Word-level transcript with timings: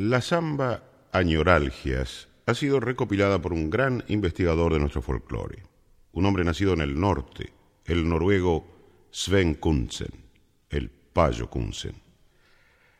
La 0.00 0.20
samba 0.20 0.84
Añoralgias 1.10 2.28
ha 2.46 2.54
sido 2.54 2.78
recopilada 2.78 3.42
por 3.42 3.52
un 3.52 3.68
gran 3.68 4.04
investigador 4.06 4.72
de 4.72 4.78
nuestro 4.78 5.02
folclore, 5.02 5.64
un 6.12 6.24
hombre 6.24 6.44
nacido 6.44 6.72
en 6.72 6.82
el 6.82 7.00
norte, 7.00 7.52
el 7.84 8.08
noruego 8.08 8.64
Sven 9.10 9.54
Kunsen, 9.54 10.12
el 10.70 10.88
Payo 10.88 11.50
Kunsen. 11.50 11.96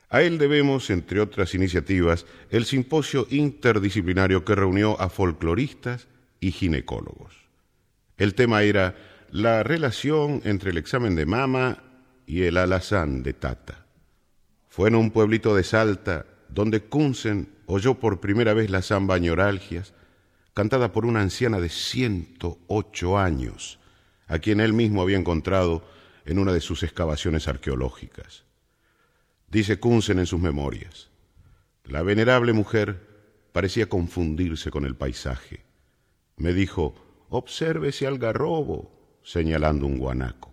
A 0.08 0.22
él 0.22 0.38
debemos, 0.38 0.90
entre 0.90 1.20
otras 1.20 1.54
iniciativas, 1.54 2.26
el 2.50 2.64
simposio 2.64 3.28
interdisciplinario 3.30 4.44
que 4.44 4.56
reunió 4.56 5.00
a 5.00 5.08
folcloristas 5.08 6.08
y 6.40 6.50
ginecólogos. 6.50 7.32
El 8.16 8.34
tema 8.34 8.64
era 8.64 8.96
la 9.30 9.62
relación 9.62 10.42
entre 10.42 10.72
el 10.72 10.78
examen 10.78 11.14
de 11.14 11.26
mama 11.26 11.80
y 12.26 12.42
el 12.42 12.56
alazán 12.56 13.22
de 13.22 13.34
Tata. 13.34 13.86
Fue 14.68 14.88
en 14.88 14.96
un 14.96 15.12
pueblito 15.12 15.54
de 15.54 15.62
Salta 15.62 16.26
donde 16.48 16.84
Kunsen 16.84 17.52
oyó 17.66 17.94
por 17.94 18.20
primera 18.20 18.54
vez 18.54 18.70
la 18.70 18.82
samba 18.82 19.18
ñoralgias, 19.18 19.94
cantada 20.54 20.92
por 20.92 21.06
una 21.06 21.20
anciana 21.20 21.60
de 21.60 21.68
108 21.68 23.18
años, 23.18 23.78
a 24.26 24.38
quien 24.38 24.60
él 24.60 24.72
mismo 24.72 25.02
había 25.02 25.18
encontrado 25.18 25.84
en 26.24 26.38
una 26.38 26.52
de 26.52 26.60
sus 26.60 26.82
excavaciones 26.82 27.48
arqueológicas. 27.48 28.44
Dice 29.50 29.78
Kunsen 29.78 30.18
en 30.18 30.26
sus 30.26 30.40
memorias, 30.40 31.10
la 31.84 32.02
venerable 32.02 32.52
mujer 32.52 33.06
parecía 33.52 33.88
confundirse 33.88 34.70
con 34.70 34.84
el 34.84 34.94
paisaje. 34.94 35.64
Me 36.36 36.52
dijo, 36.52 36.94
observe 37.30 37.88
ese 37.88 38.06
algarrobo, 38.06 39.20
señalando 39.22 39.86
un 39.86 39.98
guanaco. 39.98 40.52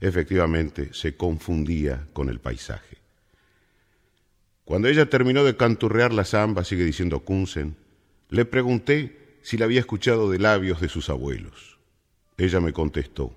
Efectivamente, 0.00 0.92
se 0.94 1.16
confundía 1.16 2.08
con 2.12 2.28
el 2.28 2.40
paisaje. 2.40 3.01
Cuando 4.64 4.88
ella 4.88 5.10
terminó 5.10 5.44
de 5.44 5.56
canturrear 5.56 6.12
la 6.12 6.24
samba, 6.24 6.64
sigue 6.64 6.84
diciendo 6.84 7.20
Kunsen, 7.20 7.76
le 8.28 8.44
pregunté 8.44 9.38
si 9.42 9.58
la 9.58 9.64
había 9.64 9.80
escuchado 9.80 10.30
de 10.30 10.38
labios 10.38 10.80
de 10.80 10.88
sus 10.88 11.10
abuelos. 11.10 11.78
Ella 12.38 12.60
me 12.60 12.72
contestó, 12.72 13.34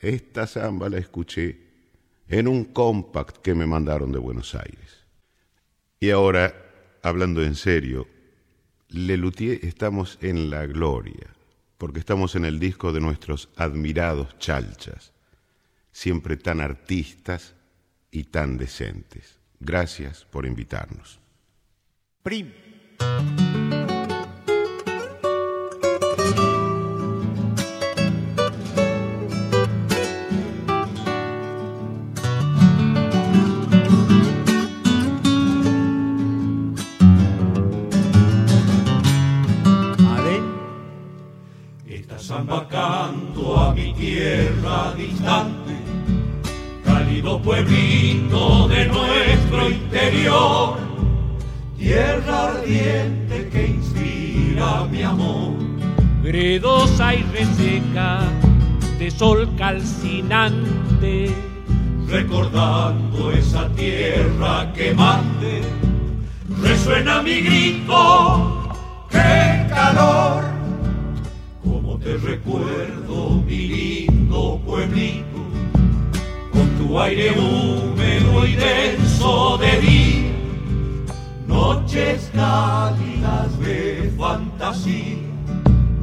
esta 0.00 0.46
samba 0.46 0.88
la 0.88 0.98
escuché 0.98 1.58
en 2.28 2.48
un 2.48 2.64
compact 2.64 3.38
que 3.38 3.54
me 3.54 3.66
mandaron 3.66 4.12
de 4.12 4.18
Buenos 4.18 4.54
Aires. 4.54 5.04
Y 6.00 6.10
ahora, 6.10 6.54
hablando 7.02 7.42
en 7.42 7.54
serio, 7.54 8.06
Lelutier 8.88 9.64
estamos 9.64 10.18
en 10.20 10.50
la 10.50 10.66
gloria, 10.66 11.34
porque 11.78 11.98
estamos 11.98 12.36
en 12.36 12.44
el 12.44 12.60
disco 12.60 12.92
de 12.92 13.00
nuestros 13.00 13.48
admirados 13.56 14.38
chalchas, 14.38 15.12
siempre 15.90 16.36
tan 16.36 16.60
artistas 16.60 17.54
y 18.10 18.24
tan 18.24 18.56
decentes. 18.56 19.43
Gracias 19.64 20.26
por 20.26 20.44
invitarnos. 20.44 21.18
Prim. 22.22 22.52
Calcinante, 59.64 61.34
recordando 62.06 63.32
esa 63.32 63.66
tierra 63.70 64.70
quemante, 64.74 65.62
resuena 66.60 67.22
mi 67.22 67.40
grito, 67.40 68.68
qué 69.08 69.66
calor, 69.70 70.44
como 71.62 71.96
te 71.98 72.18
recuerdo 72.18 73.42
mi 73.46 73.68
lindo 73.68 74.60
pueblito, 74.66 75.40
con 76.52 76.68
tu 76.76 77.00
aire 77.00 77.30
húmedo 77.30 78.46
y 78.46 78.56
denso 78.56 79.56
de 79.56 79.80
día, 79.80 80.32
noches 81.46 82.30
cálidas 82.34 83.58
de 83.60 84.12
fantasía, 84.18 85.16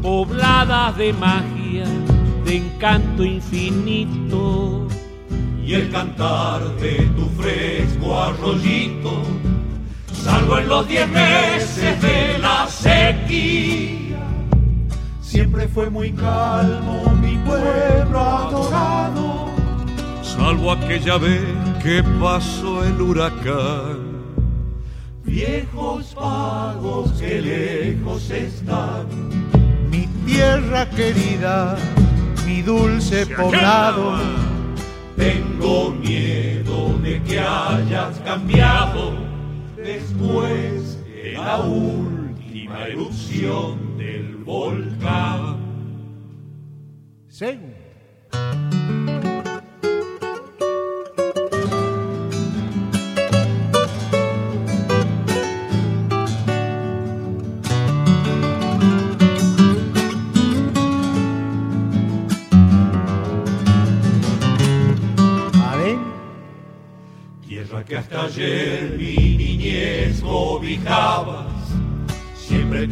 pobladas 0.02 0.98
de 0.98 1.14
magia, 1.14 1.86
de 2.46 2.58
encanto 2.58 3.24
infinito, 3.24 4.88
y 5.66 5.74
el 5.74 5.92
cantar 5.92 6.62
de 6.78 7.10
tu 7.16 7.28
fresco 7.42 8.20
arroyito, 8.20 9.24
salvo 10.14 10.58
en 10.58 10.68
los 10.68 10.88
diez 10.88 11.08
meses 11.10 12.02
de 12.02 12.38
la 12.40 12.68
sequía. 12.68 14.20
Siempre 15.22 15.68
fue 15.68 15.90
muy 15.90 16.12
calmo 16.12 17.04
mi 17.22 17.38
pueblo 17.38 18.20
adorado, 18.20 19.50
salvo 20.22 20.72
aquella 20.72 21.18
vez 21.18 21.42
que 21.82 22.04
pasó 22.20 22.84
el 22.84 23.02
huracán. 23.02 24.12
Viejos 25.24 26.14
pagos 26.14 27.12
que 27.14 27.42
lejos 27.42 28.30
están, 28.30 29.08
mi 29.90 30.08
tierra 30.26 30.90
querida, 30.90 31.78
mi 32.52 32.62
dulce 32.62 33.26
poblado. 33.28 34.18
Tengo 35.16 35.92
miedo 35.92 36.98
de 37.00 37.22
que 37.24 37.40
hayas 37.40 38.20
cambiado 38.20 39.14
después 39.78 41.02
de 41.06 41.34
la 41.34 41.60
última 41.62 42.88
erupción 42.88 43.98
del 43.98 44.36
volcán. 44.44 45.58
Sí. 47.30 47.60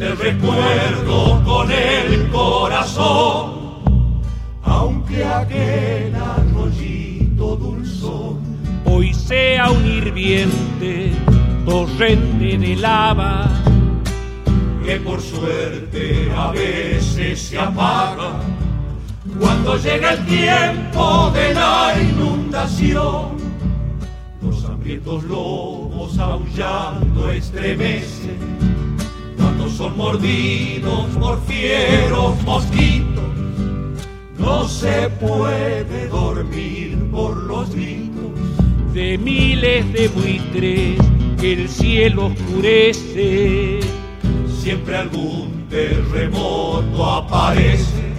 Te 0.00 0.14
recuerdo 0.14 1.44
con 1.44 1.70
el 1.70 2.26
corazón, 2.30 3.82
aunque 4.62 5.22
aquel 5.22 6.14
arroyito 6.14 7.54
dulzón 7.56 8.40
hoy 8.86 9.12
sea 9.12 9.70
un 9.70 9.84
hirviente 9.84 11.12
torrente 11.66 12.56
de 12.56 12.76
lava 12.76 13.46
que 14.82 14.96
por 15.00 15.20
suerte 15.20 16.32
a 16.34 16.50
veces 16.50 17.38
se 17.38 17.58
apaga 17.58 18.40
cuando 19.38 19.76
llega 19.76 20.14
el 20.14 20.24
tiempo 20.24 21.30
de 21.34 21.52
la 21.52 21.94
inundación. 22.00 23.36
Los 24.40 24.64
hambrientos 24.64 25.24
lobos 25.24 26.18
aullando 26.18 27.30
estremecen 27.30 28.69
cuando 29.60 29.76
son 29.76 29.96
mordidos 29.96 31.06
por 31.18 31.40
fieros 31.44 32.42
mosquitos. 32.44 33.24
No 34.38 34.66
se 34.66 35.10
puede 35.20 36.08
dormir 36.08 36.98
por 37.10 37.36
los 37.36 37.70
gritos 37.74 38.30
de 38.94 39.18
miles 39.18 39.92
de 39.92 40.08
buitres 40.08 40.98
que 41.38 41.52
el 41.52 41.68
cielo 41.68 42.26
oscurece. 42.26 43.80
Siempre 44.62 44.96
algún 44.96 45.66
terremoto 45.68 47.04
aparece 47.04 48.10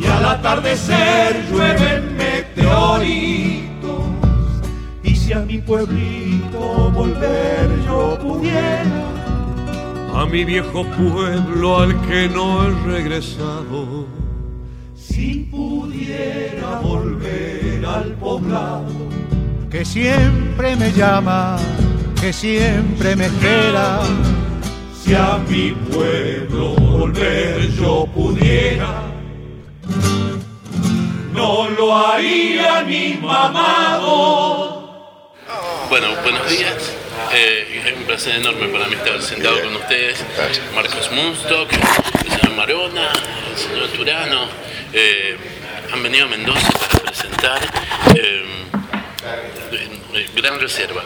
y 0.00 0.06
al 0.06 0.24
atardecer 0.26 1.46
llueven 1.50 2.16
meteoritos. 2.16 4.04
Y 5.02 5.16
si 5.16 5.32
a 5.32 5.40
mi 5.40 5.58
pueblito 5.58 6.90
volver 6.92 7.68
yo 7.86 8.18
pudiera, 8.20 9.13
a 10.14 10.26
mi 10.26 10.44
viejo 10.44 10.84
pueblo 10.84 11.78
al 11.78 12.00
que 12.02 12.28
no 12.28 12.64
he 12.64 12.70
regresado, 12.92 14.06
si 14.94 15.48
pudiera 15.50 16.80
volver 16.80 17.84
al 17.84 18.12
poblado 18.12 19.04
que 19.74 19.84
siempre 19.84 20.76
me 20.76 20.92
llama, 20.92 21.56
que 22.20 22.32
siempre 22.32 23.16
me 23.16 23.26
espera. 23.26 24.02
Si 25.02 25.12
a 25.12 25.40
mi 25.48 25.72
pueblo 25.72 26.76
volver 26.76 27.72
yo 27.72 28.06
pudiera, 28.14 29.02
no 31.32 31.68
lo 31.70 31.92
haría 31.92 32.84
ni 32.84 33.18
mamado. 33.20 34.84
Bueno, 35.90 36.06
buenos 36.22 36.48
días. 36.48 37.03
Eh, 37.36 37.82
es 37.84 37.92
un 37.96 38.04
placer 38.04 38.36
enorme 38.36 38.68
para 38.68 38.86
mí 38.86 38.94
estar 38.94 39.20
sentado 39.20 39.60
con 39.60 39.74
ustedes. 39.74 40.24
Marcos 40.72 41.10
Munstock, 41.10 41.72
el 41.72 42.30
señor 42.30 42.56
Marona, 42.56 43.10
el 43.50 43.58
señor 43.58 43.88
Turano. 43.88 44.48
eh, 44.92 45.36
han 45.92 46.02
venido 46.02 46.26
a 46.26 46.28
Mendoza 46.28 46.70
para 46.70 47.04
presentar 47.04 47.58
eh, 48.14 48.44
Gran 50.36 50.60
Reserva. 50.60 51.02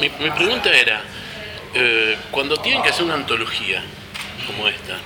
Mi, 0.00 0.08
mi 0.20 0.30
pregunta 0.30 0.72
era, 0.72 1.02
cuando 2.30 2.56
tienen 2.58 2.82
que 2.82 2.90
hacer 2.90 3.04
una 3.04 3.14
antología 3.14 3.82
como 4.46 4.68
esta, 4.68 4.98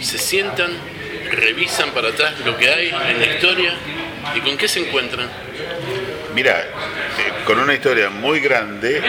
¿se 0.00 0.18
sientan, 0.18 0.72
revisan 1.30 1.90
para 1.90 2.08
atrás 2.08 2.34
lo 2.44 2.56
que 2.56 2.68
hay 2.68 2.88
en 2.88 3.20
la 3.20 3.26
historia 3.26 3.74
y 4.34 4.40
con 4.40 4.56
qué 4.56 4.66
se 4.66 4.80
encuentran? 4.80 5.30
Mira, 6.34 6.60
eh, 6.60 7.44
con 7.44 7.58
una 7.58 7.74
historia 7.74 8.10
muy 8.10 8.40
grande, 8.40 9.02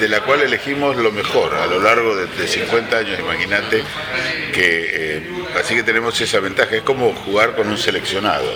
de 0.00 0.08
la 0.08 0.20
cual 0.20 0.42
elegimos 0.42 0.96
lo 0.96 1.12
mejor 1.12 1.54
a 1.54 1.66
lo 1.66 1.80
largo 1.80 2.16
de, 2.16 2.26
de 2.26 2.48
50 2.48 2.96
años, 2.96 3.20
imagínate, 3.20 3.82
que 4.52 5.16
eh, 5.16 5.22
así 5.58 5.74
que 5.74 5.82
tenemos 5.82 6.20
esa 6.20 6.40
ventaja, 6.40 6.76
es 6.76 6.82
como 6.82 7.12
jugar 7.14 7.54
con 7.54 7.68
un 7.68 7.78
seleccionado. 7.78 8.50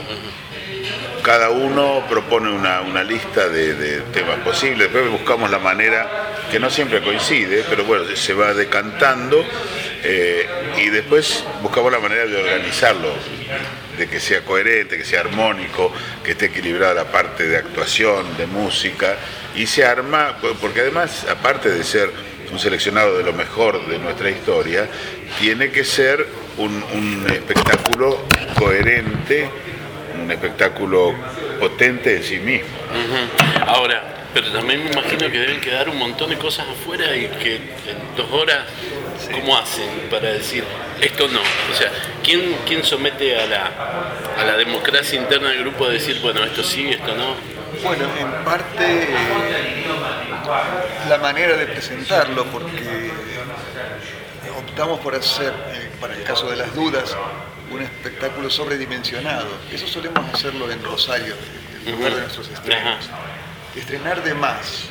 Cada 1.23 1.51
uno 1.51 2.07
propone 2.09 2.51
una, 2.51 2.81
una 2.81 3.05
lista 3.05 3.49
de, 3.49 3.75
de 3.75 4.01
temas 4.13 4.39
posibles, 4.39 4.91
después 4.91 5.11
buscamos 5.11 5.51
la 5.51 5.59
manera, 5.59 6.31
que 6.51 6.59
no 6.59 6.71
siempre 6.71 7.03
coincide, 7.03 7.65
pero 7.69 7.85
bueno, 7.85 8.05
se 8.17 8.33
va 8.33 8.55
decantando 8.55 9.45
eh, 10.03 10.49
y 10.79 10.89
después 10.89 11.45
buscamos 11.63 11.93
la 11.93 12.01
manera 12.01 12.27
de 12.27 12.37
organizarlo, 12.43 13.13
que 14.09 14.21
sea 14.21 14.45
coherente, 14.45 14.97
que 14.97 15.05
sea 15.05 15.21
armónico, 15.21 15.93
que 16.25 16.33
esté 16.33 16.47
equilibrada 16.47 16.95
la 16.95 17.05
parte 17.11 17.49
de 17.49 17.57
actuación, 17.57 18.37
de 18.37 18.47
música, 18.47 19.17
y 19.57 19.67
se 19.67 19.85
arma, 19.85 20.37
porque 20.61 20.81
además, 20.81 21.27
aparte 21.29 21.71
de 21.71 21.83
ser 21.85 22.11
un 22.53 22.59
seleccionado 22.59 23.17
de 23.17 23.25
lo 23.25 23.33
mejor 23.33 23.87
de 23.87 23.99
nuestra 23.99 24.31
historia, 24.31 24.89
tiene 25.39 25.71
que 25.71 25.85
ser 25.85 26.27
un, 26.59 27.27
espectáculo 27.31 28.21
coherente, 28.59 29.49
un 30.23 30.31
espectáculo 30.31 31.15
potente 31.59 32.17
en 32.17 32.23
sí 32.23 32.39
mismo. 32.39 32.69
Ahora, 33.67 34.20
pero 34.33 34.51
también 34.53 34.85
me 34.85 34.91
imagino 34.91 35.31
que 35.31 35.39
deben 35.39 35.61
quedar 35.61 35.89
un 35.89 35.99
montón 35.99 36.31
de 36.31 36.39
cosas 36.39 36.67
afuera 36.69 37.17
y 37.17 37.27
que 37.29 37.57
en 37.57 38.17
dos 38.17 38.31
horas, 38.31 38.65
¿cómo 39.33 39.57
hacen 39.57 40.09
para 40.11 40.33
decir 40.33 40.65
esto 41.01 41.29
no? 41.29 41.41
O 41.41 41.77
sea, 41.77 41.91
¿quién, 42.23 42.57
quién 42.67 42.85
somete 42.85 43.39
a 43.41 43.47
la, 43.47 43.71
a 44.39 44.45
la 44.45 44.57
democracia 44.57 45.19
interna 45.19 45.49
del 45.49 45.61
grupo 45.61 45.87
a 45.87 45.91
decir, 45.91 46.21
bueno, 46.21 46.45
esto 46.45 46.63
sí, 46.63 46.89
esto 46.89 47.15
no? 47.15 47.35
Bueno, 47.83 48.05
en 48.19 48.45
parte 48.45 49.05
eh, 49.05 49.85
la 51.09 51.19
manera 51.19 51.57
de 51.57 51.67
presentarlo, 51.67 52.45
porque 52.47 53.11
optamos 54.59 55.01
por 55.01 55.15
hacer, 55.15 55.53
eh, 55.69 55.91
para 56.01 56.15
el 56.15 56.23
caso 56.25 56.51
de 56.51 56.57
las 56.57 56.75
dudas, 56.75 57.17
un 57.71 57.83
espectáculo 57.83 58.51
sobredimensionado. 58.51 59.49
Eso 59.73 59.87
solemos 59.87 60.35
hacerlo 60.35 60.71
en 60.71 60.83
Rosario, 60.83 61.35
en 61.87 61.93
lugar 61.93 62.15
de 62.15 62.21
nuestros 62.23 62.49
estrenos. 62.49 63.09
Estrenar 63.77 64.23
de 64.23 64.35
más. 64.35 64.91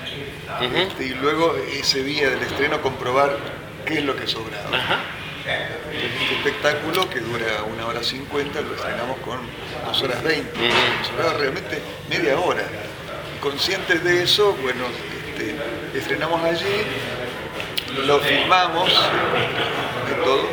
Este, 0.62 1.06
y 1.06 1.14
luego 1.16 1.56
ese 1.72 2.04
día 2.04 2.30
del 2.30 2.42
estreno 2.42 2.82
comprobar 2.82 3.38
qué 3.86 4.00
es 4.00 4.04
lo 4.04 4.16
que 4.16 4.28
sobraba. 4.28 4.76
Ajá. 4.76 5.00
Este 5.92 6.36
espectáculo 6.36 7.10
que 7.10 7.20
dura 7.20 7.64
una 7.64 7.88
hora 7.88 8.04
cincuenta 8.04 8.62
lo 8.62 8.76
estrenamos 8.76 9.18
con 9.20 9.40
dos 9.86 10.02
horas 10.04 10.24
veinte. 10.24 10.52
Ujú. 10.54 11.08
Sobraba 11.10 11.34
realmente 11.38 11.82
media 12.10 12.40
hora. 12.40 12.64
Conscientes 13.42 14.04
de 14.04 14.24
eso, 14.24 14.54
bueno, 14.62 14.84
este, 15.30 15.56
estrenamos 15.98 16.44
allí, 16.44 16.84
lo 18.06 18.20
filmamos 18.20 18.92
de 20.10 20.16
todo, 20.26 20.46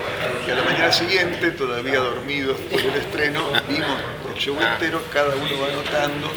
y 0.47 0.51
a 0.51 0.55
la 0.55 0.63
mañana 0.63 0.93
siguiente, 0.93 1.51
todavía 1.51 1.99
dormidos 1.99 2.57
por 2.71 2.81
el 2.81 2.95
estreno, 2.95 3.51
vimos 3.69 3.99
el 4.29 4.35
show 4.41 4.57
entero, 4.61 5.03
cada 5.13 5.35
uno 5.35 5.61
va 5.61 5.67
anotando, 5.67 6.31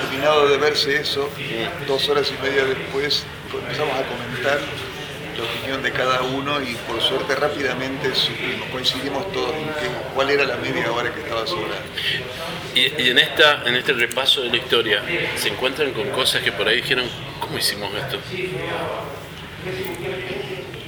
terminado 0.00 0.48
de 0.48 0.56
verse 0.58 0.96
eso, 1.00 1.28
dos 1.86 2.08
horas 2.08 2.30
y 2.36 2.42
media 2.42 2.64
después 2.64 3.24
empezamos 3.52 3.94
a 3.94 4.02
comentar 4.04 4.60
la 5.36 5.44
opinión 5.44 5.82
de 5.82 5.90
cada 5.92 6.22
uno 6.22 6.60
y 6.62 6.74
por 6.86 7.00
suerte 7.00 7.34
rápidamente 7.34 8.14
supimos, 8.14 8.68
coincidimos 8.70 9.32
todos 9.32 9.54
en 9.54 9.64
que, 9.64 9.88
cuál 10.14 10.30
era 10.30 10.44
la 10.44 10.56
media 10.56 10.92
hora 10.92 11.12
que 11.12 11.20
estaba 11.20 11.46
sobrando. 11.46 11.76
Y, 12.74 13.02
y 13.02 13.10
en, 13.10 13.18
esta, 13.18 13.62
en 13.66 13.74
este 13.74 13.92
repaso 13.94 14.42
de 14.42 14.50
la 14.50 14.56
historia, 14.56 15.02
¿se 15.36 15.48
encuentran 15.48 15.92
con 15.92 16.08
cosas 16.10 16.42
que 16.42 16.52
por 16.52 16.68
ahí 16.68 16.76
dijeron, 16.76 17.06
¿cómo 17.40 17.56
hicimos 17.58 17.90
esto? 17.94 18.18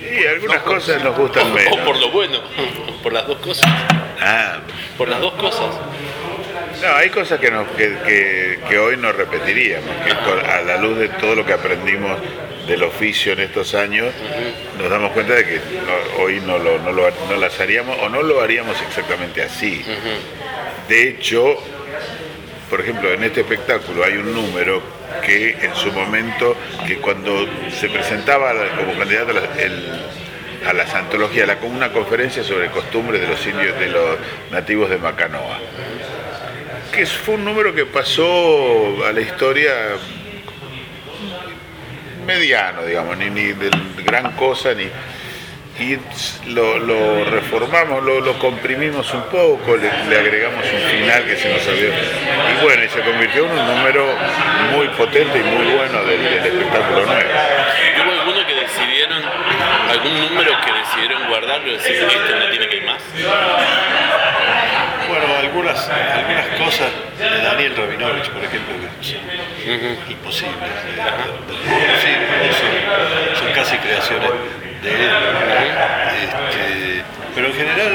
Y 0.01 0.27
algunas 0.27 0.63
cosas 0.63 1.03
nos 1.03 1.17
gustan 1.17 1.51
O, 1.51 1.55
menos. 1.55 1.73
o 1.73 1.85
por 1.85 1.97
lo 1.99 2.11
bueno, 2.11 2.39
por 3.03 3.13
las 3.13 3.27
dos 3.27 3.39
cosas. 3.39 3.71
Ah, 4.21 4.59
Por 4.97 5.09
las 5.09 5.21
dos 5.21 5.35
cosas. 5.35 5.67
No, 6.85 6.97
hay 6.97 7.09
cosas 7.11 7.41
que, 7.41 7.51
nos- 7.51 7.69
que, 7.71 7.97
que- 8.07 8.59
que 8.69 8.79
hoy 8.79 8.97
no 8.97 9.11
repetiríamos, 9.13 9.91
que 10.05 10.13
a 10.13 10.63
la 10.63 10.77
luz 10.77 10.99
de 10.99 11.09
todo 11.09 11.35
lo 11.35 11.47
que 11.47 11.53
aprendimos 11.53 12.19
del 12.67 12.83
oficio 12.83 13.33
en 13.33 13.41
estos 13.41 13.75
años, 13.75 14.13
nos 14.79 14.91
damos 14.91 15.13
cuenta 15.13 15.35
de 15.35 15.45
que 15.45 15.57
no- 15.57 16.23
hoy 16.23 16.41
no, 16.41 16.59
lo, 16.59 16.79
no, 16.79 16.93
lo- 16.93 17.11
no 17.29 17.37
las 17.37 17.59
haríamos 17.61 17.99
o 18.01 18.09
no 18.09 18.23
lo 18.23 18.41
haríamos 18.43 18.77
exactamente 18.89 19.43
así. 19.43 19.83
De 20.89 21.09
hecho, 21.09 21.57
por 22.71 22.81
ejemplo, 22.81 23.13
en 23.13 23.25
este 23.25 23.41
espectáculo 23.41 24.05
hay 24.05 24.15
un 24.15 24.35
número 24.35 24.83
que 25.25 25.51
en 25.63 25.75
su 25.75 25.93
momento, 25.93 26.57
que 26.87 26.97
cuando 26.99 27.47
se 27.71 27.89
presentaba 27.89 28.53
como 28.77 28.97
candidato 28.99 29.31
a, 29.31 29.35
la- 29.35 29.63
el- 29.63 30.03
a 30.67 30.73
las 30.73 30.95
antologías, 30.95 31.47
la, 31.47 31.59
una 31.63 31.93
conferencia 31.93 32.43
sobre 32.43 32.69
costumbres 32.71 33.21
de 33.21 33.29
los 33.29 33.47
indios, 33.47 33.79
de 33.79 33.87
los 33.89 34.19
nativos 34.51 34.89
de 34.91 34.97
Macanoa, 34.97 35.59
que 36.95 37.07
fue 37.07 37.35
un 37.35 37.45
número 37.45 37.75
que 37.75 37.87
pasó 37.87 39.05
a 39.05 39.13
la 39.13 39.21
historia 39.21 39.73
mediano, 42.25 42.85
digamos, 42.85 43.17
ni, 43.19 43.31
ni 43.31 43.53
de 43.53 43.71
gran 44.05 44.33
cosa, 44.37 44.75
ni 44.75 44.89
y 45.79 45.99
lo, 46.51 47.25
reformamos, 47.25 48.05
lo, 48.05 48.21
lo 48.21 48.39
comprimimos 48.39 49.13
un 49.13 49.23
poco, 49.25 49.77
le, 49.77 49.89
agregamos 50.17 50.65
un 50.73 50.81
final 50.89 51.25
que 51.25 51.37
se 51.37 51.53
nos 51.53 51.67
había... 51.67 51.89
Y 51.89 52.63
bueno, 52.63 52.85
y 52.85 52.89
se 52.89 53.01
convirtió 53.01 53.45
en 53.45 53.51
un 53.51 53.67
número 53.67 54.07
muy 54.73 54.87
potente 54.91 55.41
y 55.41 55.43
muy 55.43 55.67
bueno 55.75 56.05
del, 56.05 56.27
espectáculo 56.27 57.07
nuevo. 57.07 57.31
¿Y 57.97 58.01
¿Hubo 58.01 58.13
alguno 58.13 58.47
que 58.47 58.55
decidieron, 58.55 59.21
algún 59.91 60.21
número 60.21 60.53
que 60.65 60.73
decidieron 60.73 61.29
guardarlo 61.29 61.69
y 61.69 61.73
decir, 61.73 61.97
este 62.09 62.39
no 62.39 62.51
tiene 62.51 62.69
que 62.69 62.77
ir 62.77 62.85
más? 62.85 63.03
Bueno, 65.15 65.37
algunas, 65.37 65.89
algunas 65.89 66.47
cosas 66.59 66.91
de 67.19 67.43
Daniel 67.43 67.77
Rabinovich, 67.77 68.29
por 68.31 68.43
ejemplo, 68.45 68.75
que 69.01 69.07
son 69.07 70.11
imposibles. 70.11 70.71
sí, 72.03 72.11
son, 72.59 73.39
son 73.45 73.53
casi 73.55 73.77
creaciones 73.77 74.31
de 74.83 74.91
él. 74.91 75.11
Este, 76.25 77.03
pero 77.35 77.47
en 77.47 77.53
general, 77.55 77.93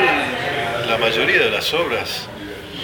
la 0.87 0.97
mayoría 0.97 1.39
de 1.39 1.51
las 1.51 1.73
obras 1.73 2.29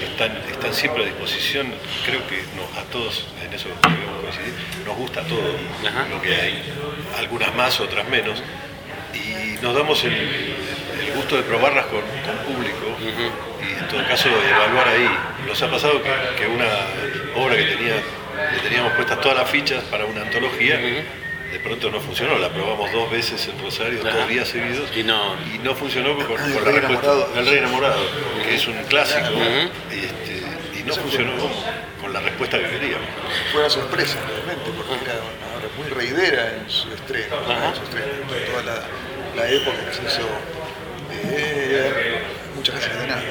están, 0.04 0.36
están 0.52 0.74
siempre 0.74 1.04
a 1.04 1.06
disposición. 1.06 1.74
Creo 2.06 2.28
que 2.28 2.44
nos- 2.58 2.78
a 2.78 2.84
todos, 2.92 3.28
en 3.46 3.54
eso 3.54 3.70
debemos 3.84 4.22
coincidir, 4.22 4.54
nos 4.86 4.98
gusta 4.98 5.22
todo 5.22 5.42
lo 6.10 6.22
que 6.22 6.36
hay. 6.36 6.62
Algunas 7.20 7.56
más, 7.56 7.80
otras 7.80 8.06
menos. 8.10 8.44
Y 9.16 9.58
nos 9.62 9.74
damos 9.76 10.04
el, 10.04 10.14
el 10.14 11.14
gusto 11.16 11.36
de 11.38 11.44
probarlas 11.44 11.86
con, 11.86 12.02
con 12.02 12.54
público 12.56 12.98
y 13.02 13.80
en 13.80 13.88
todo 13.88 14.06
caso 14.08 14.30
evaluar 14.30 14.88
ahí. 14.88 15.10
Nos 15.48 15.62
ha 15.62 15.70
pasado 15.72 16.02
que, 16.04 16.10
que 16.38 16.48
una 16.48 16.66
obra 17.36 17.56
que 17.56 17.64
tenía, 17.64 17.96
le 18.52 18.60
teníamos 18.62 18.94
puestas 18.94 19.22
todas 19.22 19.38
las 19.38 19.50
fichas 19.50 19.84
para 19.86 20.06
una 20.06 20.22
antología, 20.22 20.78
de 20.80 21.60
pronto 21.64 21.90
no 21.90 22.02
funcionó, 22.02 22.38
la 22.38 22.50
probamos 22.50 22.92
dos 22.92 23.10
veces 23.10 23.48
en 23.48 23.62
Rosario, 23.64 24.04
dos 24.04 24.28
días 24.28 24.48
seguidos, 24.50 24.90
Y 24.96 25.04
no. 25.04 25.36
y 25.54 25.60
no 25.60 25.74
funcionó 25.76 26.16
con, 26.16 26.26
con 26.26 26.42
El 26.44 26.54
la 26.56 26.62
Rey 26.62 26.80
respuesta. 26.80 27.06
Enamorado. 27.08 27.40
El 27.40 27.46
Rey 27.48 27.58
Enamorado, 27.60 28.02
que 28.44 28.56
es 28.56 28.68
un 28.68 28.74
clásico, 28.90 29.30
este, 29.92 30.80
y 30.80 30.84
no 30.84 30.94
funcionó 30.96 31.32
con, 31.38 31.52
con 32.02 32.14
la 32.14 32.20
respuesta 32.20 32.58
que 32.60 32.68
queríamos. 32.70 33.08
Fue 33.52 33.62
una 33.62 33.70
sorpresa 33.70 34.18
realmente, 34.28 34.70
porque 34.76 35.06
era 35.06 35.14
muy 35.78 35.88
reidera 35.90 36.52
en 36.54 36.70
su 36.70 36.92
estreno, 36.94 37.36
en 37.36 37.76
su 37.76 37.84
estreno, 37.84 38.06
en 38.36 38.52
toda 38.52 38.64
la, 38.64 38.82
la 39.44 39.50
época 39.50 39.78
que 39.86 39.94
se 39.94 40.04
hizo 40.04 40.28
eh, 41.12 42.20
muchas 42.56 42.76
veces 42.76 43.00
de 43.00 43.08
nada. 43.08 43.22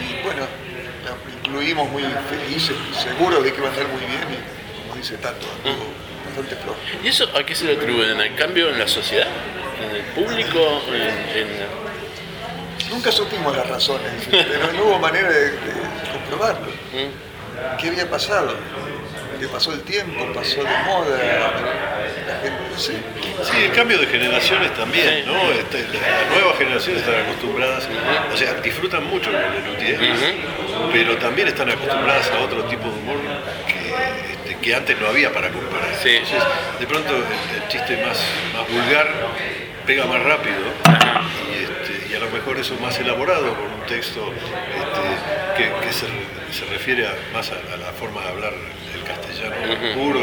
Y 0.00 0.22
bueno, 0.24 0.42
la 1.04 1.38
incluimos 1.38 1.88
muy 1.90 2.02
felices, 2.28 2.76
seguros 3.02 3.42
de 3.44 3.52
que 3.52 3.58
iba 3.58 3.68
a 3.68 3.70
andar 3.72 3.88
muy 3.88 4.00
bien, 4.00 4.20
y 4.32 4.80
como 4.82 4.96
dice 4.96 5.16
Tato, 5.18 5.46
anduvo 5.64 5.86
bastante 6.26 6.56
flojo. 6.56 6.78
¿Y 7.02 7.08
eso 7.08 7.28
a 7.36 7.44
qué 7.44 7.54
se 7.54 7.64
le 7.64 7.72
atribuyen? 7.74 8.20
¿Al 8.20 8.34
cambio 8.36 8.68
en 8.70 8.78
la 8.78 8.86
sociedad? 8.88 9.26
¿En 9.88 9.96
el 9.96 10.02
público? 10.12 10.82
¿En, 10.88 11.38
en- 11.38 11.88
Nunca 12.90 13.12
supimos 13.12 13.54
las 13.54 13.68
razones, 13.68 14.10
pero 14.30 14.72
no 14.72 14.84
hubo 14.84 14.98
manera 14.98 15.28
de, 15.28 15.50
de 15.50 15.58
comprobarlo. 16.12 16.68
¿Qué 17.78 17.88
había 17.88 18.08
pasado? 18.08 18.54
Que 19.38 19.46
pasó 19.48 19.72
el 19.72 19.82
tiempo, 19.82 20.26
pasó 20.34 20.62
de 20.64 20.76
moda, 20.84 21.16
la 22.26 22.40
gente, 22.40 22.58
no 22.72 22.78
sé. 22.78 22.94
Sí, 23.44 23.64
el 23.64 23.72
cambio 23.72 23.98
de 23.98 24.06
generaciones 24.06 24.74
también, 24.74 25.22
Sí. 25.24 25.30
¿no? 25.30 25.50
Este, 25.52 25.78
las 25.96 26.30
nuevas 26.30 26.58
generaciones 26.58 27.02
están 27.02 27.20
acostumbradas, 27.22 27.88
o 28.32 28.36
sea, 28.36 28.54
disfrutan 28.54 29.04
mucho 29.04 29.30
con 29.30 29.40
el 29.40 29.64
luthier, 29.64 30.00
pero 30.92 31.16
también 31.18 31.46
están 31.48 31.70
acostumbradas 31.70 32.30
a 32.32 32.38
otro 32.40 32.64
tipo 32.64 32.84
de 32.84 32.90
humor 32.90 33.16
que, 33.68 34.48
este, 34.50 34.60
que 34.60 34.74
antes 34.74 34.98
no 35.00 35.06
había 35.08 35.32
para 35.32 35.50
comparar. 35.50 35.94
Sí. 36.02 36.10
Entonces, 36.16 36.42
de 36.80 36.86
pronto 36.86 37.14
el, 37.14 37.22
el 37.62 37.68
chiste 37.68 37.96
más, 38.04 38.18
más 38.54 38.68
vulgar 38.68 39.08
pega 39.86 40.04
más 40.04 40.22
rápido 40.22 40.56
y, 41.48 41.62
este, 41.64 42.12
y 42.12 42.16
a 42.16 42.18
lo 42.18 42.28
mejor 42.30 42.58
eso 42.58 42.74
más 42.80 42.98
elaborado 42.98 43.54
con 43.54 43.66
un 43.72 43.86
texto 43.86 44.32
este, 44.34 45.62
que, 45.62 45.86
que 45.86 45.92
se, 45.92 46.06
se 46.58 46.64
refiere 46.70 47.06
a- 47.06 47.14
más 47.32 47.50
a, 47.52 47.54
a 47.72 47.76
la 47.76 47.92
forma 47.92 48.20
de 48.22 48.28
hablar 48.28 48.52
el 49.08 49.16
castellano 49.16 49.94
puro. 49.94 50.20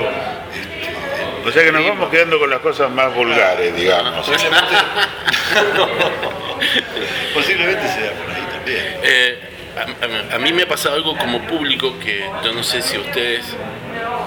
este, 0.53 1.47
O 1.47 1.51
sea 1.51 1.63
que 1.63 1.71
nos 1.71 1.85
vamos 1.87 2.09
quedando 2.09 2.39
con 2.39 2.49
las 2.49 2.59
cosas 2.59 2.89
más 2.91 3.13
vulgares, 3.13 3.75
digamos. 3.75 4.25
Posiblemente, 4.27 4.75
posiblemente 7.33 7.87
sea 7.87 8.11
por 8.11 8.31
ahí 8.31 8.43
también. 8.51 8.97
Eh, 9.03 9.39
a, 9.77 10.33
a- 10.33 10.35
a 10.35 10.39
mí 10.39 10.53
me 10.53 10.63
ha 10.63 10.67
pasado 10.67 10.95
algo 10.95 11.17
como 11.17 11.41
público 11.47 11.97
que 11.99 12.25
yo 12.43 12.53
no 12.53 12.63
sé 12.63 12.81
si 12.81 12.97
ustedes. 12.97 13.45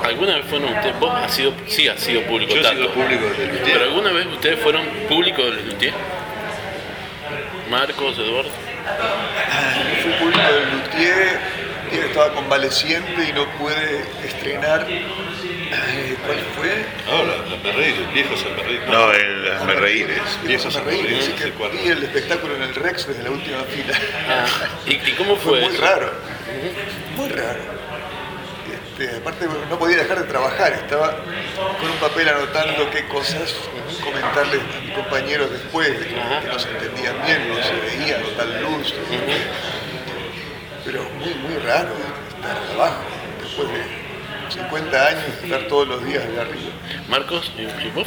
¿Alguna 0.04 0.36
vez 0.36 0.44
fueron 0.46 0.72
ustedes? 0.74 0.98
¿Vos 1.00 1.12
has 1.14 1.32
sido, 1.34 1.52
sí, 1.66 1.88
has 1.88 2.00
sido 2.00 2.22
público 2.22 2.54
Yo 2.54 2.60
he 2.60 2.64
sido 2.74 2.90
público 2.92 3.24
del 3.26 3.34
¿Pero 3.36 3.52
Luthier. 3.58 3.82
alguna 3.82 4.12
vez 4.12 4.26
ustedes 4.26 4.58
fueron 4.60 4.86
público 5.08 5.42
del 5.42 5.66
Luthier? 5.68 5.92
Marcos, 7.70 8.16
Eduardo. 8.18 8.50
Fui 10.02 10.12
público 10.12 10.40
del 10.40 10.70
Luthier, 10.70 11.38
y 11.96 11.98
estaba 11.98 12.32
convaleciente 12.34 13.28
y 13.28 13.32
no 13.32 13.46
pude 13.58 14.04
estrenar. 14.24 14.86
eh, 14.88 16.16
¿Cuál 16.26 16.38
fue? 16.56 16.84
No, 17.06 17.24
la, 17.24 17.36
la 17.48 17.56
Merreires, 17.62 18.12
viejos 18.12 18.44
Merreires. 18.56 18.88
No, 18.88 19.12
en 19.14 19.44
las 19.48 19.64
merreíres. 19.64 20.20
Viejos 20.44 20.72
Viejo 20.74 20.86
reír, 20.88 21.02
Merreires, 21.02 21.24
así 21.28 21.32
que 21.32 21.44
el 21.44 21.52
vi 21.72 21.88
el 21.88 22.02
espectáculo 22.04 22.56
en 22.56 22.62
el 22.62 22.74
Rex 22.74 23.06
desde 23.06 23.22
la 23.22 23.30
última 23.30 23.62
fila. 23.64 23.98
Ah, 24.28 24.46
¿y, 24.86 24.92
y 24.94 25.12
cómo 25.16 25.36
Fue 25.36 25.60
fue? 25.60 25.60
muy 25.62 25.74
eso? 25.74 25.82
raro, 25.84 26.12
muy 27.16 27.28
raro. 27.28 27.78
Este, 29.00 29.16
aparte 29.16 29.46
no 29.70 29.78
podía 29.78 29.96
dejar 29.98 30.18
de 30.18 30.24
trabajar, 30.24 30.72
estaba 30.72 31.16
con 31.80 31.90
un 31.90 31.96
papel 31.98 32.28
anotando 32.28 32.90
qué 32.90 33.04
cosas 33.06 33.54
comentarles 34.02 34.60
a 34.76 34.80
mis 34.80 34.92
compañeros 34.92 35.50
después, 35.52 35.88
de 36.00 36.06
que, 36.06 36.14
que 36.14 36.46
no 36.48 36.58
se 36.58 36.68
entendían 36.70 37.14
bien, 37.24 37.48
no 37.48 37.62
se 37.62 37.74
veía, 37.74 38.18
no 38.18 38.28
tal 38.30 38.62
luz. 38.62 38.92
Pero 40.84 41.02
muy, 41.18 41.34
muy 41.34 41.58
raro 41.62 41.90
estar 42.28 42.56
abajo, 42.74 43.02
después 43.42 43.68
de 43.68 44.08
50 44.50 45.06
años, 45.08 45.24
estar 45.44 45.60
todos 45.68 45.88
los 45.88 46.04
días 46.06 46.24
allá 46.24 46.42
arriba. 46.42 46.70
Marcos. 47.08 47.52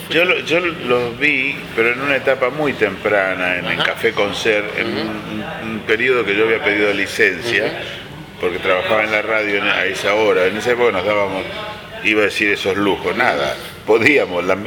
Yo, 0.09 0.25
lo- 0.25 0.39
yo 0.39 0.59
los 0.59 1.19
vi, 1.19 1.55
pero 1.75 1.93
en 1.93 2.01
una 2.01 2.15
etapa 2.15 2.49
muy 2.49 2.73
temprana, 2.73 3.57
en 3.57 3.65
el. 3.65 3.83
Café 3.83 4.11
Concert, 4.13 4.65
en 4.79 4.87
un, 4.87 5.43
un 5.63 5.79
periodo 5.81 6.25
que 6.25 6.35
yo 6.35 6.45
había 6.45 6.63
pedido 6.63 6.91
licencia, 6.93 7.71
porque 8.39 8.57
trabajaba 8.59 9.03
en 9.03 9.11
la 9.11 9.21
radio 9.21 9.61
a 9.63 9.85
esa 9.85 10.15
hora. 10.15 10.45
En 10.47 10.57
esa 10.57 10.71
época 10.71 10.91
nos 10.91 11.05
dábamos, 11.05 11.43
iba 12.03 12.21
a 12.21 12.25
decir 12.25 12.49
esos 12.51 12.75
lujos, 12.75 13.15
nada, 13.15 13.55
podíamos, 13.85 14.43
la- 14.45 14.57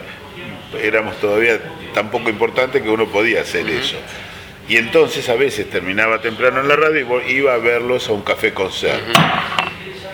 éramos 0.80 1.16
todavía 1.20 1.58
tan 1.94 2.10
poco 2.10 2.28
importantes 2.30 2.82
que 2.82 2.88
uno 2.88 3.06
podía 3.06 3.40
hacer 3.40 3.68
eso. 3.68 3.96
Y 4.68 4.76
entonces 4.78 5.28
a 5.28 5.34
veces 5.34 5.68
terminaba 5.68 6.20
temprano 6.20 6.60
en 6.60 6.68
la 6.68 6.76
radio 6.76 7.20
y 7.26 7.32
iba 7.32 7.54
a 7.54 7.58
verlos 7.58 8.08
a 8.08 8.12
un 8.12 8.22
Café 8.22 8.54
Concert. 8.54 9.02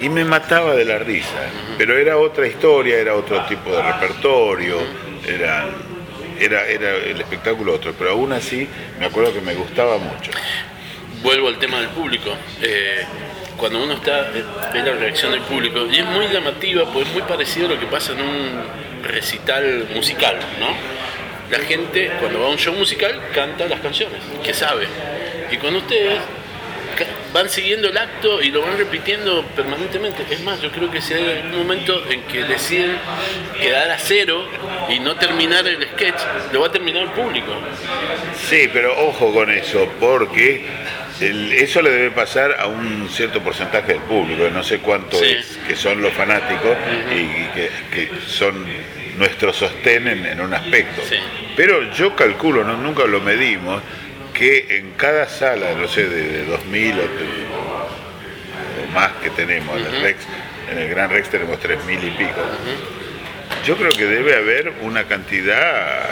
Y 0.01 0.09
me 0.09 0.25
mataba 0.25 0.75
de 0.75 0.85
la 0.85 0.99
risa, 0.99 1.51
pero 1.79 1.97
era 1.97 2.17
otra 2.17 2.47
historia, 2.47 2.99
era 2.99 3.15
otro 3.15 3.45
tipo 3.45 3.71
de 3.71 3.83
repertorio, 3.83 4.79
era, 5.27 5.67
era, 6.39 6.67
era 6.67 6.97
el 6.97 7.21
espectáculo 7.21 7.75
otro, 7.75 7.95
pero 7.97 8.13
aún 8.13 8.33
así 8.33 8.67
me 8.99 9.07
acuerdo 9.07 9.35
que 9.35 9.43
me 9.43 9.55
gustaba 9.55 9.99
mucho. 9.99 10.33
Vuelvo 11.23 11.49
al 11.49 11.59
tema 11.59 11.81
del 11.81 11.91
público. 11.91 12.31
Eh, 12.63 13.05
cuando 13.59 13.85
uno 13.85 13.93
está, 13.93 14.31
eh, 14.35 14.43
ve 14.73 14.83
la 14.83 14.93
reacción 14.93 15.33
del 15.33 15.43
público, 15.43 15.87
y 15.87 15.99
es 15.99 16.07
muy 16.07 16.29
llamativa, 16.29 16.91
pues 16.91 17.07
es 17.07 17.13
muy 17.13 17.23
parecido 17.23 17.67
a 17.67 17.71
lo 17.71 17.79
que 17.79 17.87
pasa 17.87 18.13
en 18.13 18.23
un 18.23 18.63
recital 19.03 19.87
musical, 19.95 20.39
¿no? 20.59 20.69
La 21.51 21.59
gente, 21.59 22.11
cuando 22.21 22.41
va 22.41 22.47
a 22.47 22.51
un 22.51 22.59
show 22.59 22.75
musical, 22.75 23.21
canta 23.35 23.67
las 23.67 23.81
canciones, 23.81 24.21
que 24.45 24.55
sabe. 24.55 24.87
Y 25.51 25.57
cuando 25.57 25.81
ustedes 25.81 26.19
van 27.33 27.49
siguiendo 27.49 27.89
el 27.89 27.97
acto 27.97 28.43
y 28.43 28.51
lo 28.51 28.61
van 28.63 28.77
repitiendo 28.77 29.45
permanentemente. 29.57 30.25
Es 30.31 30.41
más, 30.43 30.61
yo 30.61 30.71
creo 30.71 30.91
que 30.91 31.01
si 31.01 31.15
hay 31.15 31.25
algún 31.43 31.59
momento 31.59 32.05
en 32.11 32.23
que 32.23 32.45
deciden 32.45 32.97
quedar 33.61 33.91
a 33.91 33.99
cero 33.99 34.47
y 34.89 34.99
no 35.01 35.17
terminar 35.17 35.67
el 35.67 35.83
sketch, 35.93 36.21
lo 36.53 36.61
va 36.61 36.67
a 36.67 36.73
terminar 36.73 37.05
el 37.05 37.11
público. 37.11 37.53
Sí, 38.49 38.69
pero 38.73 39.07
ojo 39.09 39.33
con 39.33 39.51
eso, 39.51 39.89
porque 40.01 40.67
el- 41.21 41.53
eso 41.53 41.81
le 41.83 41.91
debe 41.91 42.11
pasar 42.11 42.57
a 42.59 42.67
un 42.67 43.09
cierto 43.09 43.41
porcentaje 43.41 43.93
del 43.95 44.03
público, 44.03 44.49
no 44.53 44.63
sé 44.65 44.79
cuánto 44.79 45.17
Sí. 45.19 45.27
es, 45.39 45.59
que 45.69 45.77
son 45.77 46.03
los 46.03 46.13
fanáticos 46.13 46.77
y, 47.15 47.19
y 47.19 47.49
que, 47.55 47.71
que 47.95 48.11
son 48.27 48.67
nuestro 49.17 49.53
sostén 49.53 50.09
en, 50.09 50.27
en 50.27 50.41
un 50.41 50.55
aspecto. 50.55 51.03
Sí. 51.09 51.17
Pero 51.57 51.93
yo 51.93 52.15
calculo, 52.17 52.65
no, 52.65 52.77
nunca 52.77 53.05
lo 53.05 53.21
medimos, 53.21 53.83
que 54.33 54.79
en 54.79 54.93
cada 54.93 55.29
sala, 55.29 55.75
no 55.75 55.89
sé, 55.89 56.09
de, 56.09 56.29
de 56.29 56.45
2000 56.47 56.93
o, 56.93 57.03
o 57.03 58.93
más 58.93 59.11
que 59.23 59.31
tenemos, 59.31 59.79
en 59.79 59.87
el 59.87 60.03
Rex, 60.03 60.27
en 60.71 60.79
el 60.79 60.89
Gran 60.89 61.11
Rex 61.11 61.29
tenemos 61.29 61.59
3000 61.61 62.05
y 62.05 62.11
pico. 62.11 62.41
Yo 63.67 63.77
creo 63.77 63.91
que 63.91 64.07
debe 64.07 64.37
haber 64.37 64.73
una 64.83 65.05
cantidad, 65.05 66.07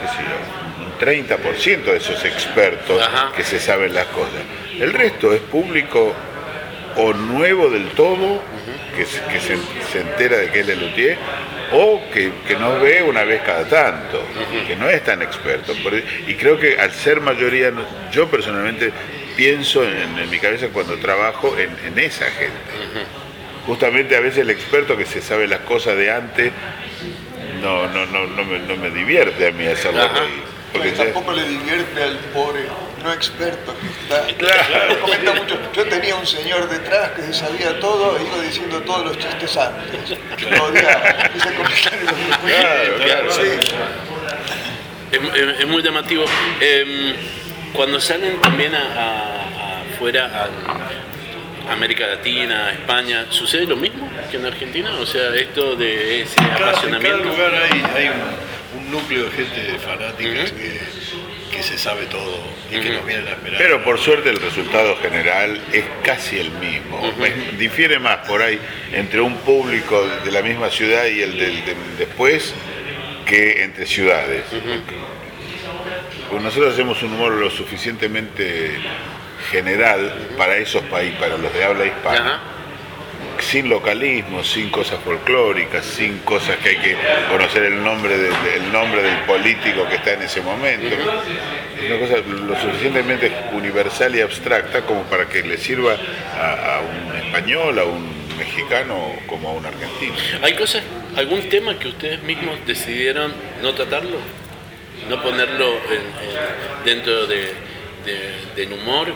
qué 0.00 0.08
sé 0.08 0.22
yo, 0.22 0.84
un 0.84 0.98
30% 0.98 1.84
de 1.84 1.96
esos 1.96 2.24
expertos 2.24 3.00
Ajá. 3.00 3.32
que 3.34 3.44
se 3.44 3.58
saben 3.58 3.94
las 3.94 4.06
cosas. 4.06 4.42
El 4.78 4.92
resto 4.92 5.32
es 5.32 5.40
público 5.40 6.14
o 6.96 7.12
nuevo 7.14 7.70
del 7.70 7.88
todo, 7.90 8.42
que, 8.96 9.06
se, 9.06 9.22
que 9.24 9.40
se, 9.40 9.56
se 9.90 10.00
entera 10.00 10.36
de 10.36 10.50
que 10.50 10.60
es 10.60 10.66
Lelutier, 10.66 11.16
o 11.72 12.02
que, 12.12 12.32
que 12.46 12.56
nos 12.56 12.80
ve 12.80 13.02
una 13.02 13.24
vez 13.24 13.42
cada 13.42 13.64
tanto, 13.68 14.22
que 14.66 14.76
no 14.76 14.88
es 14.88 15.02
tan 15.04 15.22
experto. 15.22 15.72
Por- 15.82 15.94
y 15.94 16.34
creo 16.34 16.58
que 16.58 16.78
al 16.78 16.92
ser 16.92 17.20
mayoría, 17.20 17.70
no- 17.70 17.84
yo 18.10 18.28
personalmente 18.28 18.92
pienso 19.36 19.82
en, 19.84 20.18
en 20.18 20.30
mi 20.30 20.38
cabeza 20.38 20.68
cuando 20.72 20.96
trabajo 20.98 21.56
en, 21.58 21.70
en 21.86 21.98
esa 21.98 22.26
gente. 22.26 22.52
Justamente 23.66 24.16
a 24.16 24.20
veces 24.20 24.38
el 24.40 24.50
experto 24.50 24.96
que 24.96 25.06
se 25.06 25.20
sabe 25.22 25.46
las 25.46 25.60
cosas 25.60 25.96
de 25.96 26.10
antes 26.10 26.52
no, 27.62 27.86
no, 27.88 28.06
no, 28.06 28.26
no, 28.26 28.44
me, 28.44 28.58
no 28.58 28.76
me 28.76 28.90
divierte 28.90 29.46
a 29.46 29.52
mí 29.52 29.66
hacerlo 29.66 30.00
reír. 30.20 30.42
Porque 30.72 30.88
tampoco 31.04 31.32
le 31.32 31.48
divierte 31.48 32.02
al 32.02 32.16
pobre 32.34 32.60
no 33.02 33.12
experto 33.12 33.74
que 33.78 33.86
está. 34.14 34.26
Claro. 34.36 35.00
Comenta 35.00 35.34
mucho. 35.34 35.58
Yo 35.74 35.84
tenía 35.86 36.14
un 36.16 36.26
señor 36.26 36.68
detrás 36.68 37.10
que 37.12 37.22
se 37.22 37.34
sabía 37.34 37.78
todo 37.80 38.18
e 38.18 38.22
iba 38.22 38.40
diciendo 38.42 38.80
todos 38.82 39.04
los 39.06 39.18
chistes 39.18 39.56
antes. 39.56 40.18
Lo 40.50 40.64
odiaba. 40.64 41.02
Ese 41.36 41.54
comentario 41.54 42.06
Claro, 42.46 42.96
claro. 43.04 43.32
Sí. 43.32 43.42
Es, 45.12 45.20
es- 45.34 45.60
es 45.60 45.66
muy 45.66 45.82
llamativo. 45.82 46.24
Em, 46.60 47.14
cuando 47.72 48.00
salen 48.00 48.40
también 48.40 48.74
a, 48.74 48.78
a- 48.80 49.78
a 49.78 49.82
afuera, 49.94 50.48
a 51.68 51.72
América 51.72 52.06
Latina, 52.06 52.66
a 52.66 52.72
España, 52.72 53.26
¿sucede 53.30 53.66
lo 53.66 53.76
mismo 53.76 54.10
que 54.30 54.36
en 54.36 54.46
Argentina? 54.46 54.90
O 55.00 55.06
sea, 55.06 55.34
esto 55.34 55.76
de 55.76 56.22
ese 56.22 56.34
En 56.40 56.48
cada, 56.48 56.52
en 56.52 56.58
cada 56.58 56.70
apasionamiento. 56.70 57.24
lugar 57.24 57.52
hay, 57.54 57.82
hay 57.96 58.08
un, 58.08 58.78
un 58.84 58.90
núcleo 58.90 59.24
de 59.26 59.30
gente 59.30 59.78
fanática 59.78 60.44
que, 60.56 60.80
que 61.62 61.68
se 61.68 61.78
sabe 61.78 62.06
todo 62.06 62.40
y 62.70 62.80
que 62.80 62.90
nos 62.90 63.06
vienen 63.06 63.26
a 63.28 63.30
esperar. 63.30 63.58
Pero 63.58 63.84
por 63.84 63.98
suerte 63.98 64.30
el 64.30 64.40
resultado 64.40 64.96
general 64.96 65.60
es 65.72 65.84
casi 66.02 66.38
el 66.38 66.50
mismo. 66.52 67.00
Difiere 67.58 67.98
más 67.98 68.26
por 68.26 68.42
ahí 68.42 68.58
entre 68.92 69.20
un 69.20 69.36
público 69.38 70.04
de 70.24 70.30
la 70.32 70.42
misma 70.42 70.70
ciudad 70.70 71.06
y 71.06 71.22
el 71.22 71.38
del, 71.38 71.62
después 71.98 72.52
que 73.26 73.62
entre 73.62 73.86
ciudades. 73.86 74.42
Pues 76.30 76.42
nosotros 76.42 76.72
hacemos 76.72 77.02
un 77.02 77.12
humor 77.12 77.32
lo 77.32 77.50
suficientemente 77.50 78.72
general 79.50 80.30
para 80.36 80.56
esos 80.56 80.82
países, 80.84 81.18
para 81.18 81.36
los 81.36 81.52
de 81.52 81.64
habla 81.64 81.86
hispana. 81.86 82.40
Sin 83.40 83.68
localismo, 83.68 84.42
sin 84.44 84.70
cosas 84.70 84.98
folclóricas, 85.04 85.84
sin 85.84 86.18
cosas 86.18 86.56
que 86.58 86.70
hay 86.70 86.76
que 86.76 86.96
conocer 87.30 87.64
el 87.64 87.82
nombre 87.82 88.16
del, 88.16 88.32
político 89.26 89.86
que 89.88 89.96
está 89.96 90.14
en 90.14 90.22
ese 90.22 90.40
momento. 90.40 90.94
Una 91.86 91.98
cosa 91.98 92.16
lo 92.18 92.60
suficientemente 92.60 93.32
universal 93.52 94.14
y 94.14 94.20
abstracta 94.20 94.82
como 94.82 95.02
para 95.04 95.28
que 95.28 95.42
le 95.42 95.58
sirva 95.58 95.94
a, 95.94 96.80
un 96.80 97.16
español, 97.16 97.78
a 97.78 97.84
un 97.84 98.36
mexicano 98.38 99.12
como 99.26 99.50
a 99.50 99.52
un 99.52 99.66
argentino. 99.66 100.14
Hay 100.42 100.54
cosas 100.54 100.82
¿Algún 101.16 101.46
tema 101.50 101.78
que 101.78 101.88
ustedes 101.88 102.22
mismos 102.22 102.58
decidieron 102.66 103.34
no 103.60 103.74
tratarlo? 103.74 104.16
¿No 105.10 105.22
ponerlo 105.22 105.74
dentro 106.86 107.26
de, 107.26 107.52
del 108.56 108.72
humor? 108.72 109.12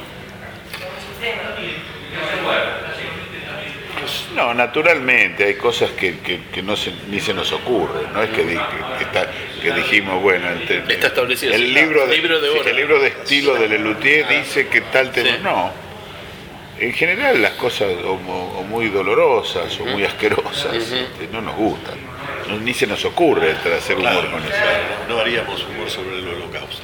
No, 4.34 4.54
naturalmente, 4.54 5.44
hay 5.44 5.54
cosas 5.54 5.90
que, 5.90 6.14
no 6.62 6.75
ni 7.08 7.20
se 7.20 7.34
nos 7.34 7.52
ocurre, 7.52 8.06
no 8.12 8.22
es 8.22 8.30
que, 8.30 8.58
que, 9.62 9.72
dijimos, 9.72 10.22
bueno, 10.22 10.48
el, 10.50 10.90
está 10.90 11.08
establecido. 11.08 11.54
El, 11.54 11.75
libro, 11.75 12.06
de, 12.06 12.16
libro 12.16 12.40
de 12.40 12.70
el 12.70 12.76
libro 12.76 13.00
de 13.00 13.08
estilo 13.08 13.54
de 13.54 13.68
Lelutier 13.68 14.28
dice 14.28 14.68
que 14.68 14.80
tal 14.82 15.10
tema. 15.12 15.38
No, 15.38 15.86
en 16.78 16.92
general 16.92 17.40
las 17.40 17.52
cosas 17.52 17.88
o, 18.04 18.16
muy 18.68 18.88
dolorosas 18.88 19.78
o 19.80 19.86
muy 19.86 20.04
asquerosas 20.04 20.75
este, 20.75 21.28
no 21.32 21.40
nos 21.40 21.56
gustan, 21.56 21.94
ni 22.62 22.75
se 22.75 22.86
nos 22.86 23.04
ocurre 23.04 23.52
hacer 23.52 23.96
humor 23.96 24.30
con 24.30 24.42
eso. 24.42 24.54
No 25.08 25.18
haríamos 25.18 25.64
humor 25.64 25.88
sobre 25.90 26.18
el 26.18 26.28
holocausto, 26.28 26.82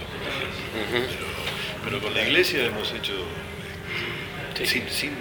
pero, 1.85 2.01
con 2.01 2.15
la 2.15 2.23
iglesia 2.23 2.65
hemos 2.65 2.93
hecho 2.93 3.13
sin, 4.65 5.13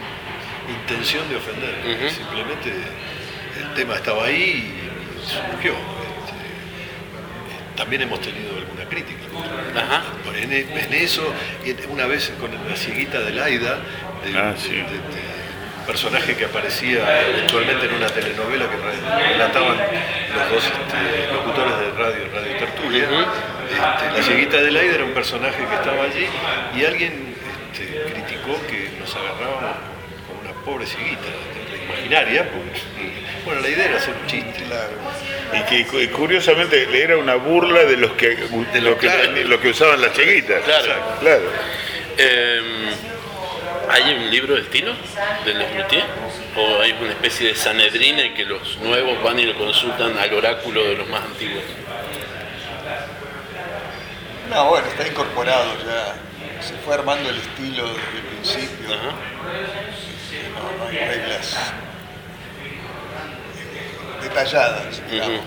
intención 0.71 1.29
de 1.29 1.35
ofender, 1.35 2.11
simplemente 2.11 2.73
el 3.59 3.73
tema 3.75 3.95
estaba 3.95 4.25
ahí 4.25 4.73
y 4.73 5.29
surgió. 5.29 5.73
Este, 5.73 7.75
también 7.75 8.03
hemos 8.03 8.21
tenido 8.21 8.55
alguna 8.57 8.85
crítica. 8.85 9.19
En, 10.35 10.51
en, 10.51 10.93
eso, 10.93 11.33
una 11.89 12.07
vez 12.07 12.33
con 12.39 12.51
la 12.51 12.75
cieguita 12.75 13.19
de 13.19 13.31
Laida, 13.31 13.79
Ah, 14.35 14.53
un 15.79 15.85
personaje 15.87 16.35
que 16.35 16.45
aparecía 16.45 17.27
eventualmente 17.27 17.87
en 17.87 17.95
una 17.95 18.07
telenovela 18.07 18.69
que 18.69 18.77
relataban 18.77 19.77
los 19.77 20.49
dos 20.51 20.63
este, 20.63 21.33
locutores 21.33 21.79
de 21.79 21.91
radio, 21.91 22.27
Radio 22.31 22.57
Tertulia. 22.57 23.03
Este, 23.03 24.17
la 24.17 24.23
cieguita 24.23 24.57
de 24.57 24.71
Laida 24.71 24.95
era 24.95 25.05
un 25.05 25.13
personaje 25.13 25.57
que 25.57 25.73
estaba 25.73 26.03
allí 26.03 26.27
y 26.77 26.85
alguien 26.85 27.35
este, 27.73 28.13
criticó 28.13 28.61
que 28.67 28.91
nos 28.99 29.13
agarrábamos 29.15 29.90
pobre 30.63 30.85
cieguita 30.85 31.27
imaginaria, 31.91 32.49
bueno, 33.45 33.61
la 33.61 33.69
idea 33.69 33.85
era 33.85 33.97
hacer 33.97 34.13
un 34.13 34.27
chiste. 34.27 34.63
Y 35.53 35.83
que 35.83 36.09
curiosamente 36.11 37.03
era 37.03 37.17
una 37.17 37.35
burla 37.35 37.83
de 37.83 37.97
los 37.97 38.11
que, 38.13 38.35
de 38.35 38.81
lo 38.81 38.97
que, 38.97 39.09
que 39.61 39.69
usaban 39.69 40.01
las 40.01 40.13
cieguitas. 40.13 40.63
Claro. 40.63 40.93
claro. 41.19 41.43
Em, 42.17 42.91
¿Hay 43.89 44.13
un 44.13 44.31
libro 44.31 44.55
de 44.55 44.61
estilo 44.61 44.93
de 45.43 45.53
Lesmutier? 45.53 46.05
¿O 46.55 46.81
hay 46.81 46.95
una 47.01 47.11
especie 47.11 47.49
de 47.49 47.55
sanedrina 47.55 48.21
en 48.21 48.33
que 48.33 48.45
los 48.45 48.77
nuevos 48.77 49.21
van 49.21 49.39
y 49.39 49.45
lo 49.45 49.55
consultan 49.57 50.17
al 50.17 50.33
oráculo 50.33 50.83
de 50.83 50.95
los 50.95 51.09
más 51.09 51.23
antiguos? 51.23 51.63
No, 54.49 54.69
bueno, 54.69 54.87
está 54.87 55.07
incorporado 55.07 55.65
ya. 55.85 56.30
Se 56.61 56.75
fue 56.75 56.93
armando 56.93 57.29
el 57.29 57.37
estilo 57.37 57.87
desde 57.87 58.17
el 58.17 58.23
principio. 58.23 58.87
No, 58.87 59.15
hay 60.87 60.97
reglas 60.97 61.57
eh, 62.63 64.23
detalladas, 64.23 65.01
digamos. 65.09 65.41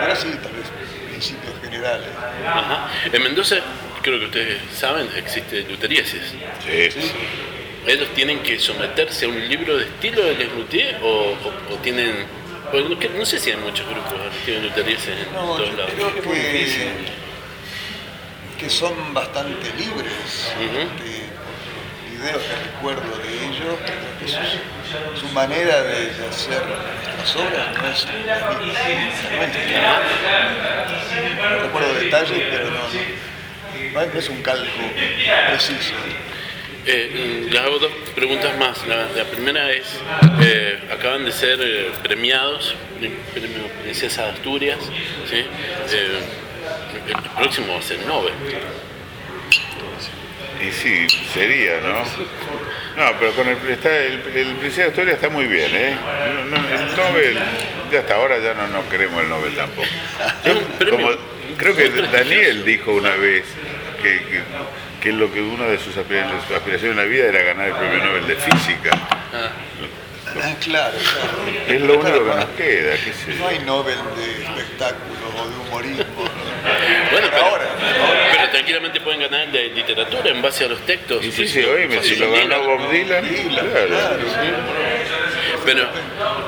Ahora 0.00 0.16
sí, 0.16 0.28
tal 0.42 0.52
vez 0.52 0.66
principios 1.08 1.54
generales. 1.62 2.08
Ajá. 2.46 2.88
En 3.12 3.22
Mendoza, 3.22 3.56
creo 4.02 4.18
que 4.18 4.24
ustedes 4.26 4.58
saben, 4.74 5.08
existe 5.16 5.62
luteriesis. 5.62 6.34
Sí. 6.64 6.90
sí 6.90 7.12
ellos 7.86 8.08
tienen 8.14 8.40
que 8.40 8.58
someterse 8.58 9.24
a 9.24 9.28
un 9.28 9.48
libro 9.48 9.76
de 9.76 9.84
estilo 9.84 10.22
de 10.22 10.34
Les 10.34 10.48
o, 11.02 11.34
o, 11.70 11.76
tienen 11.82 12.26
no, 13.18 13.26
sé 13.26 13.38
si 13.38 13.50
hay 13.50 13.56
muchos 13.56 13.86
grupos 13.88 14.12
de 14.46 14.60
luterienses 14.60 15.26
en 15.26 15.32
no, 15.32 15.56
todos 15.56 15.74
lados. 15.74 15.92
Creo 15.96 16.14
que, 16.14 16.22
que 18.60 18.68
son 18.68 19.14
bastante 19.14 19.72
libres. 19.78 20.52
de 20.58 20.86
videos 22.10 22.42
que 22.42 22.56
recuerdo 22.70 23.16
de 23.16 23.46
ellos, 23.46 23.78
su, 25.18 25.28
manera 25.28 25.82
de, 25.82 26.10
hacer 26.28 26.62
las 27.16 27.36
obras 27.36 27.74
no 27.80 27.88
es 27.88 28.04
la 28.26 28.58
misma. 28.58 28.80
No 31.50 31.58
recuerdo 31.62 31.94
detalles, 31.94 32.42
pero 32.50 32.66
no, 33.94 34.12
no 34.12 34.18
es 34.18 34.28
un 34.28 34.42
cálculo 34.42 34.88
preciso. 35.48 35.94
Eh, 36.86 37.46
les 37.50 37.60
hago 37.60 37.78
dos 37.78 37.92
preguntas 38.14 38.58
más. 38.58 38.86
La, 38.86 39.24
primera 39.24 39.70
es, 39.70 39.98
eh, 40.42 40.78
acaban 40.92 41.24
de 41.24 41.32
ser 41.32 41.58
eh, 41.62 41.92
premiados, 42.02 42.74
premio 43.32 43.68
Princesa 43.82 44.24
de 44.24 44.30
Asturias, 44.30 44.78
¿sí? 45.30 45.44
El 47.10 47.30
próximo 47.36 47.74
va 47.74 47.78
a 47.78 47.82
ser 47.82 47.98
Nobel. 48.06 48.32
Y 50.60 50.70
sí, 50.72 51.06
sería, 51.32 51.80
¿no? 51.80 52.00
No, 53.02 53.18
pero 53.18 53.32
con 53.32 53.48
el, 53.48 53.56
está, 53.70 53.96
el, 53.96 54.18
Princesa 54.18 54.82
de 54.82 54.88
Asturias 54.88 55.14
está 55.14 55.30
muy 55.30 55.46
bien, 55.46 55.70
¿eh? 55.74 55.96
el 56.26 56.96
Nobel, 56.96 57.38
ya 57.90 58.00
hasta 58.00 58.14
ahora 58.14 58.38
ya 58.38 58.52
no, 58.54 58.68
no 58.68 58.86
queremos 58.90 59.22
el 59.22 59.28
Nobel 59.30 59.54
tampoco. 59.54 59.88
creo 61.56 61.76
que 61.76 61.88
Daniel 61.88 62.64
dijo 62.64 62.92
una 62.92 63.16
vez 63.16 63.44
que 64.02 64.42
que 65.00 65.12
lo 65.12 65.32
que 65.32 65.40
una 65.40 65.64
de 65.66 65.78
sus 65.78 65.96
aspiraciones 65.96 66.82
en 66.82 66.96
la 66.96 67.04
vida 67.04 67.26
era 67.26 67.42
ganar 67.42 67.68
el 67.68 67.74
premio 67.74 68.04
Nobel 68.04 68.26
de 68.26 68.36
Física. 68.36 68.90
Ah. 69.32 69.50
ah 70.42 70.54
claro, 70.60 70.96
Es 71.66 71.80
lo 71.80 71.98
único 71.98 72.18
que 72.18 72.34
nos 72.36 72.44
queda. 72.50 72.94
no 73.38 73.48
hay 73.48 73.58
Nobel 73.60 73.98
de 74.16 74.44
espectáculos 74.44 75.18
o 75.38 75.48
de 75.48 75.56
humorismo. 75.56 76.04
Bueno, 77.12 77.28
pero, 77.30 77.44
ahora, 77.44 77.64
pero 78.32 78.50
tranquilamente 78.50 79.00
pueden 79.00 79.20
ganar 79.20 79.50
de 79.50 79.68
literatura 79.68 80.30
en 80.30 80.42
base 80.42 80.64
a 80.64 80.68
los 80.68 80.80
textos. 80.86 81.24
Y 81.24 81.32
sí, 81.32 81.46
sí, 81.46 81.64
oíme, 81.64 82.02
si 82.02 82.16
lo 82.16 82.30
ganó 82.30 82.62
Bob 82.64 82.90
Dylan, 82.90 83.24
claro. 83.48 83.96
Pero 85.64 85.88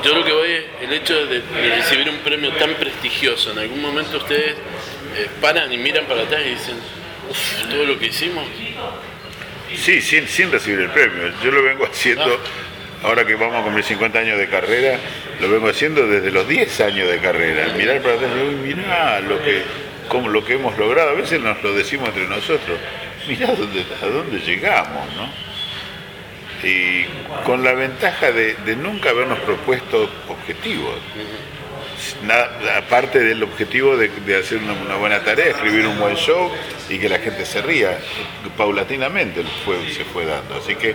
yo 0.02 0.14
lo 0.14 0.24
que 0.24 0.32
voy 0.32 0.50
es 0.50 0.64
el 0.82 0.92
hecho 0.92 1.26
de, 1.26 1.42
recibir 1.76 2.08
un 2.08 2.18
premio 2.18 2.52
tan 2.52 2.74
prestigioso. 2.74 3.52
En 3.52 3.58
algún 3.58 3.80
momento 3.80 4.16
ustedes 4.16 4.52
eh, 5.16 5.28
paran 5.40 5.72
y 5.72 5.78
miran 5.78 6.06
para 6.06 6.22
atrás 6.22 6.42
y 6.46 6.50
dicen, 6.50 6.76
todo 7.70 7.84
lo 7.84 7.98
que 7.98 8.06
hicimos. 8.06 8.46
Sí, 9.76 10.00
sin, 10.00 10.28
sin 10.28 10.50
recibir 10.50 10.80
el 10.80 10.90
premio. 10.90 11.32
Yo 11.42 11.50
lo 11.50 11.62
vengo 11.62 11.86
haciendo, 11.86 12.40
ahora 13.02 13.26
que 13.26 13.34
vamos 13.34 13.56
a 13.56 13.62
cumplir 13.62 13.84
50 13.84 14.18
años 14.18 14.38
de 14.38 14.48
carrera, 14.48 14.98
lo 15.40 15.50
vengo 15.50 15.68
haciendo 15.68 16.06
desde 16.06 16.30
los 16.30 16.46
10 16.46 16.80
años 16.80 17.10
de 17.10 17.18
carrera. 17.18 17.72
Mirar 17.74 18.00
para 18.02 18.14
atrás 18.14 18.30
y 18.34 18.54
mirá 18.54 19.20
lo 19.20 19.42
que, 19.42 19.62
como 20.12 20.28
lo 20.28 20.44
que 20.44 20.54
hemos 20.54 20.78
logrado. 20.78 21.10
A 21.10 21.14
veces 21.14 21.40
nos 21.40 21.60
lo 21.62 21.72
decimos 21.72 22.10
entre 22.10 22.28
nosotros. 22.28 22.78
Mirá 23.26 23.54
dónde, 23.54 23.84
a 24.02 24.06
dónde 24.06 24.38
llegamos, 24.40 25.08
¿no? 25.16 25.28
Y 26.68 27.06
con 27.44 27.64
la 27.64 27.72
ventaja 27.72 28.30
de, 28.30 28.54
de 28.54 28.76
nunca 28.76 29.10
habernos 29.10 29.40
propuesto 29.40 30.08
objetivos 30.28 30.94
aparte 32.76 33.20
del 33.20 33.42
objetivo 33.42 33.96
de, 33.96 34.36
hacer 34.36 34.58
una, 34.58 34.96
buena 34.96 35.22
tarea, 35.22 35.46
escribir 35.46 35.86
un 35.86 35.98
buen 35.98 36.16
show 36.16 36.50
y 36.88 36.98
que 36.98 37.08
la 37.08 37.18
gente 37.18 37.44
se 37.44 37.62
ría, 37.62 37.98
paulatinamente 38.56 39.42
se 39.94 40.04
fue 40.04 40.24
dando. 40.24 40.56
Así 40.56 40.74
que 40.74 40.94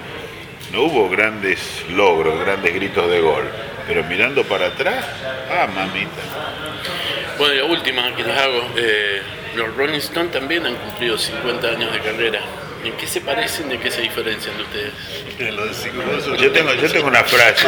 no 0.71 0.83
hubo 0.83 1.09
grandes 1.09 1.85
logros, 1.89 2.39
grandes 2.39 2.73
gritos 2.73 3.09
de 3.09 3.21
gol, 3.21 3.49
pero 3.87 4.03
mirando 4.03 4.43
para 4.43 4.67
atrás, 4.67 5.05
ah, 5.51 5.67
mamita. 5.73 6.96
Bueno, 7.37 7.53
y 7.53 7.57
la 7.57 7.65
última 7.65 8.15
que 8.15 8.23
les 8.23 8.37
hago, 8.37 8.71
eh, 8.75 9.21
los 9.55 9.75
Rolling 9.75 9.99
Stones 9.99 10.31
también 10.31 10.65
han 10.65 10.75
cumplido 10.75 11.17
50 11.17 11.67
años 11.67 11.91
de 11.91 11.99
carrera. 11.99 12.41
¿En 12.83 12.93
qué 12.93 13.07
se 13.07 13.21
parecen, 13.21 13.69
de 13.69 13.79
qué 13.79 13.91
se 13.91 14.01
diferencian 14.01 14.55
de 14.55 14.63
ustedes? 14.63 14.93
Yo 16.39 16.51
tengo, 16.51 16.73
yo 16.73 16.89
tengo 16.89 17.07
una 17.07 17.23
frase, 17.23 17.67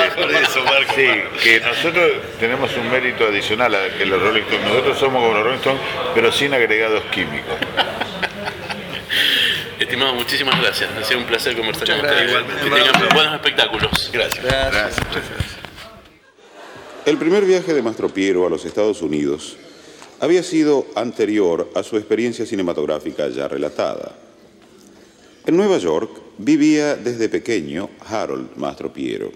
sí, 0.95 1.07
que 1.43 1.59
nosotros 1.59 2.11
tenemos 2.39 2.75
un 2.77 2.89
mérito 2.89 3.25
adicional 3.25 3.75
a 3.75 3.89
que 3.89 4.05
los 4.05 4.21
Rolling 4.21 4.43
Stones. 4.43 4.67
Nosotros 4.67 4.97
somos 4.97 5.21
como 5.21 5.33
los 5.33 5.43
Rolling 5.43 5.57
Stones, 5.57 5.81
pero 6.15 6.31
sin 6.31 6.53
agregados 6.53 7.03
químicos. 7.11 7.55
Estimado, 9.79 10.13
muchísimas 10.13 10.59
gracias. 10.61 10.89
Ha 10.97 11.03
sido 11.03 11.19
un 11.19 11.25
placer 11.25 11.55
conversar 11.55 11.87
con 11.87 11.99
ustedes. 11.99 12.31
Que 12.63 12.69
tengan 12.69 13.09
buenos 13.13 13.33
espectáculos. 13.33 14.09
Gracias. 14.13 14.45
gracias. 14.45 15.58
El 17.05 17.17
primer 17.17 17.45
viaje 17.45 17.73
de 17.73 17.81
Mastro 17.81 18.09
Piero 18.09 18.45
a 18.45 18.49
los 18.49 18.65
Estados 18.65 19.01
Unidos 19.01 19.55
había 20.19 20.43
sido 20.43 20.85
anterior 20.95 21.71
a 21.73 21.81
su 21.81 21.95
experiencia 21.95 22.45
cinematográfica 22.45 23.29
ya 23.29 23.47
relatada. 23.47 24.15
En 25.45 25.55
Nueva 25.55 25.77
York 25.77 26.11
vivía 26.37 26.95
desde 26.97 27.29
pequeño 27.29 27.89
Harold 28.05 28.57
Mastro 28.57 28.91
Piero, 28.91 29.31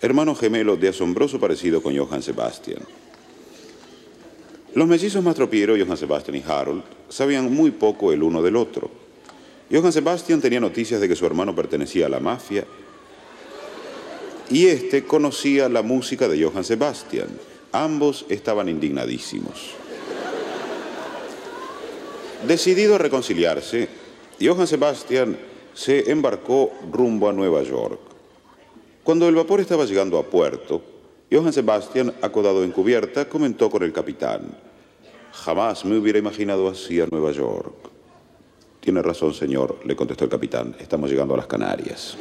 hermano 0.00 0.34
gemelo 0.34 0.76
de 0.76 0.88
asombroso 0.88 1.38
parecido 1.38 1.82
con 1.82 1.96
Johann 1.96 2.22
Sebastian. 2.22 2.80
Los 4.74 4.88
mellizos 4.88 5.22
Mastro 5.22 5.50
Piero, 5.50 5.76
Johann 5.78 5.98
Sebastian 5.98 6.36
y 6.38 6.44
Harold 6.46 6.82
sabían 7.10 7.52
muy 7.52 7.70
poco 7.70 8.12
el 8.12 8.22
uno 8.22 8.42
del 8.42 8.56
otro. 8.56 8.90
Johann 9.70 9.92
Sebastian 9.92 10.40
tenía 10.40 10.58
noticias 10.58 11.02
de 11.02 11.08
que 11.08 11.16
su 11.16 11.26
hermano 11.26 11.54
pertenecía 11.54 12.06
a 12.06 12.08
la 12.08 12.20
mafia 12.20 12.64
y 14.50 14.66
este 14.66 15.04
conocía 15.04 15.68
la 15.68 15.82
música 15.82 16.28
de 16.28 16.42
Johann 16.42 16.64
Sebastian 16.64 17.28
Ambos 17.72 18.24
estaban 18.30 18.68
indignadísimos. 18.68 19.74
Decidido 22.46 22.94
a 22.94 22.98
reconciliarse, 22.98 23.88
Johann 24.40 24.66
Sebastian 24.66 25.36
se 25.74 26.10
embarcó 26.10 26.72
rumbo 26.90 27.28
a 27.28 27.32
Nueva 27.32 27.62
York. 27.62 28.00
Cuando 29.04 29.28
el 29.28 29.34
vapor 29.34 29.60
estaba 29.60 29.84
llegando 29.84 30.18
a 30.18 30.24
puerto, 30.24 30.82
Johann 31.30 31.52
Sebastian, 31.52 32.14
acodado 32.22 32.64
en 32.64 32.72
cubierta, 32.72 33.28
comentó 33.28 33.68
con 33.68 33.82
el 33.82 33.92
capitán, 33.92 34.56
jamás 35.32 35.84
me 35.84 35.98
hubiera 35.98 36.18
imaginado 36.18 36.68
así 36.68 37.00
a 37.00 37.06
Nueva 37.06 37.32
York. 37.32 37.90
Tiene 38.80 39.02
razón, 39.02 39.34
señor, 39.34 39.78
le 39.84 39.94
contestó 39.94 40.24
el 40.24 40.30
capitán, 40.30 40.74
estamos 40.78 41.10
llegando 41.10 41.34
a 41.34 41.38
las 41.38 41.46
Canarias. 41.46 42.16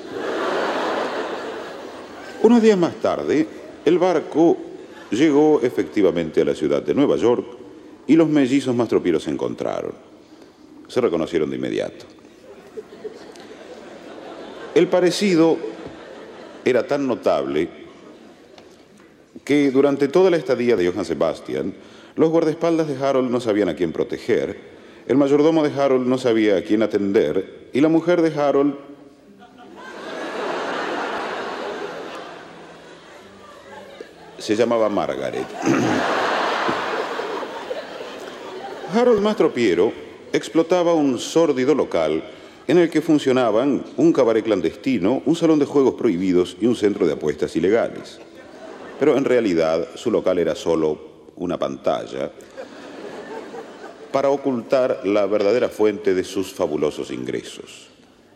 Unos 2.47 2.61
días 2.61 2.77
más 2.77 2.95
tarde, 3.01 3.45
el 3.83 3.99
barco 3.99 4.55
llegó 5.11 5.59
efectivamente 5.61 6.39
a 6.39 6.45
la 6.45 6.55
ciudad 6.55 6.81
de 6.81 6.93
Nueva 6.93 7.17
York 7.17 7.45
y 8.07 8.15
los 8.15 8.29
mellizos 8.29 8.73
mastropieros 8.73 9.23
se 9.23 9.31
encontraron. 9.31 9.91
Se 10.87 11.01
reconocieron 11.01 11.49
de 11.49 11.57
inmediato. 11.57 12.05
El 14.73 14.87
parecido 14.87 15.57
era 16.63 16.87
tan 16.87 17.05
notable 17.05 17.67
que 19.43 19.69
durante 19.69 20.07
toda 20.07 20.29
la 20.29 20.37
estadía 20.37 20.77
de 20.77 20.89
Johann 20.89 21.03
Sebastian, 21.03 21.73
los 22.15 22.29
guardaespaldas 22.29 22.87
de 22.87 22.95
Harold 22.95 23.29
no 23.29 23.41
sabían 23.41 23.67
a 23.67 23.75
quién 23.75 23.91
proteger, 23.91 24.57
el 25.05 25.17
mayordomo 25.17 25.67
de 25.67 25.77
Harold 25.77 26.07
no 26.07 26.17
sabía 26.17 26.55
a 26.55 26.61
quién 26.61 26.81
atender 26.81 27.67
y 27.73 27.81
la 27.81 27.89
mujer 27.89 28.21
de 28.21 28.33
Harold 28.39 28.75
se 34.47 34.55
llamaba 34.55 34.87
Margaret. 34.87 35.45
Harold 38.93 39.21
Mastropiero 39.21 39.91
explotaba 40.31 40.93
un 40.93 41.19
sórdido 41.19 41.75
local 41.75 42.23
en 42.65 42.77
el 42.77 42.89
que 42.89 43.01
funcionaban 43.01 43.83
un 43.97 44.13
cabaret 44.13 44.45
clandestino, 44.45 45.21
un 45.25 45.35
salón 45.35 45.59
de 45.59 45.65
juegos 45.65 45.95
prohibidos 45.95 46.55
y 46.61 46.65
un 46.65 46.77
centro 46.77 47.05
de 47.05 47.11
apuestas 47.11 47.57
ilegales. 47.57 48.19
Pero 48.97 49.17
en 49.17 49.25
realidad 49.25 49.85
su 49.95 50.11
local 50.11 50.39
era 50.39 50.55
solo 50.55 50.97
una 51.35 51.59
pantalla 51.59 52.31
para 54.13 54.29
ocultar 54.29 55.01
la 55.03 55.25
verdadera 55.25 55.67
fuente 55.67 56.13
de 56.13 56.23
sus 56.23 56.53
fabulosos 56.53 57.11
ingresos. 57.11 57.89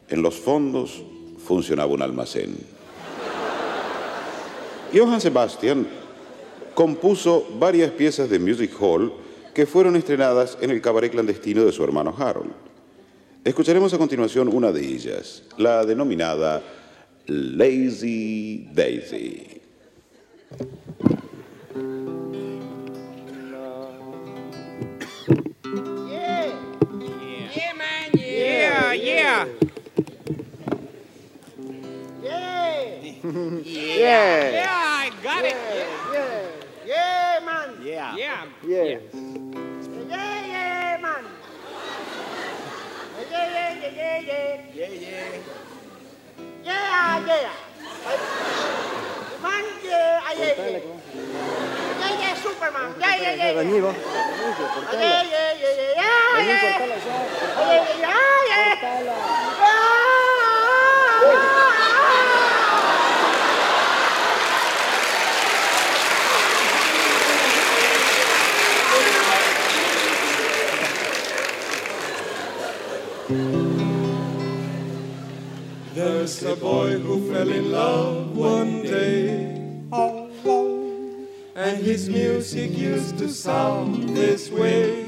En 0.09 0.21
los 0.21 0.35
fondos 0.35 1.03
funcionaba 1.47 1.93
un 1.93 2.01
almacén. 2.01 2.57
Johann 4.93 5.21
Sebastian 5.21 6.00
compuso 6.73 7.47
varias 7.59 7.91
piezas 7.91 8.29
de 8.29 8.39
music 8.39 8.71
hall 8.79 9.13
que 9.53 9.65
fueron 9.65 9.95
estrenadas 9.95 10.57
en 10.61 10.71
el 10.71 10.81
cabaret 10.81 11.11
clandestino 11.11 11.65
de 11.65 11.71
su 11.71 11.83
hermano 11.83 12.15
Harold. 12.17 12.51
Escucharemos 13.43 13.93
a 13.93 13.97
continuación 13.97 14.47
una 14.47 14.71
de 14.71 14.85
ellas, 14.85 15.43
la 15.57 15.83
denominada 15.85 16.61
Lazy 17.25 18.67
Daisy. 18.73 19.61
Yeah. 26.07 26.53
Yeah, 27.55 27.73
man. 27.73 28.11
Yeah. 28.13 28.93
Yeah. 28.93 29.47
Yeah. 32.21 32.65
Yeah. 33.63 34.51
Yeah, 34.51 34.67
I 34.69 35.11
got 35.23 35.45
it. 35.45 36.00
Yeah. 38.01 38.17
Yeah, 38.17 38.33
man. 38.33 38.49
Yeah. 38.65 38.83
Yeah. 38.83 38.97
Yeah. 38.97 38.99
Yeah, 40.09 40.41
yeah, 40.49 40.97
man. 41.05 41.23
Yeah, 43.29 43.45
yeah, 43.53 43.77
yeah, 43.77 43.93
yeah, 43.93 44.17
yeah. 44.25 44.57
Yeah, 44.73 44.89
yeah. 44.89 45.37
Yeah, 46.65 47.45
yeah. 47.45 47.55
Man, 49.43 49.65
yeah, 49.85 50.33
yeah, 50.33 50.49
yeah. 50.49 50.81
Yeah, 52.01 52.13
yeah, 52.21 52.33
Superman. 52.41 52.89
Yeah, 52.99 53.15
yeah, 53.21 53.35
yeah. 53.37 53.53
Yeah, 54.97 55.21
yeah, 55.21 55.53
yeah, 55.61 55.73
yeah, 55.77 55.93
yeah. 55.93 56.41
Yeah, 57.61 57.85
yeah, 58.01 58.17
yeah, 58.49 58.73
yeah. 59.61 59.80
There's 76.31 76.53
a 76.53 76.55
boy 76.55 76.97
who 76.97 77.29
fell 77.29 77.49
in 77.49 77.71
love 77.73 78.37
one 78.37 78.83
day. 78.83 79.53
And 81.55 81.77
his 81.83 82.07
music 82.07 82.71
used 82.71 83.17
to 83.17 83.27
sound 83.27 84.15
this 84.15 84.49
way. 84.49 85.00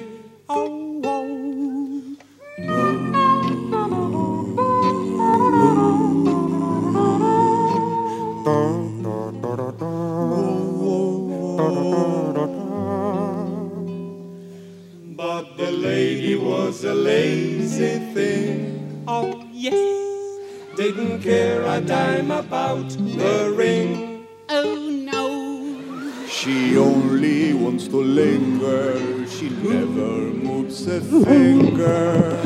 Linger, 28.14 29.28
she 29.28 29.50
never 29.50 30.30
moves 30.46 30.86
a 30.88 31.02
finger. 31.02 32.38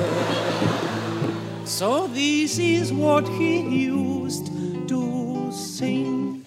So 1.66 2.08
this 2.08 2.58
is 2.58 2.94
what 2.94 3.28
he 3.28 3.60
used 3.60 4.48
to 4.88 5.52
sing. 5.52 6.46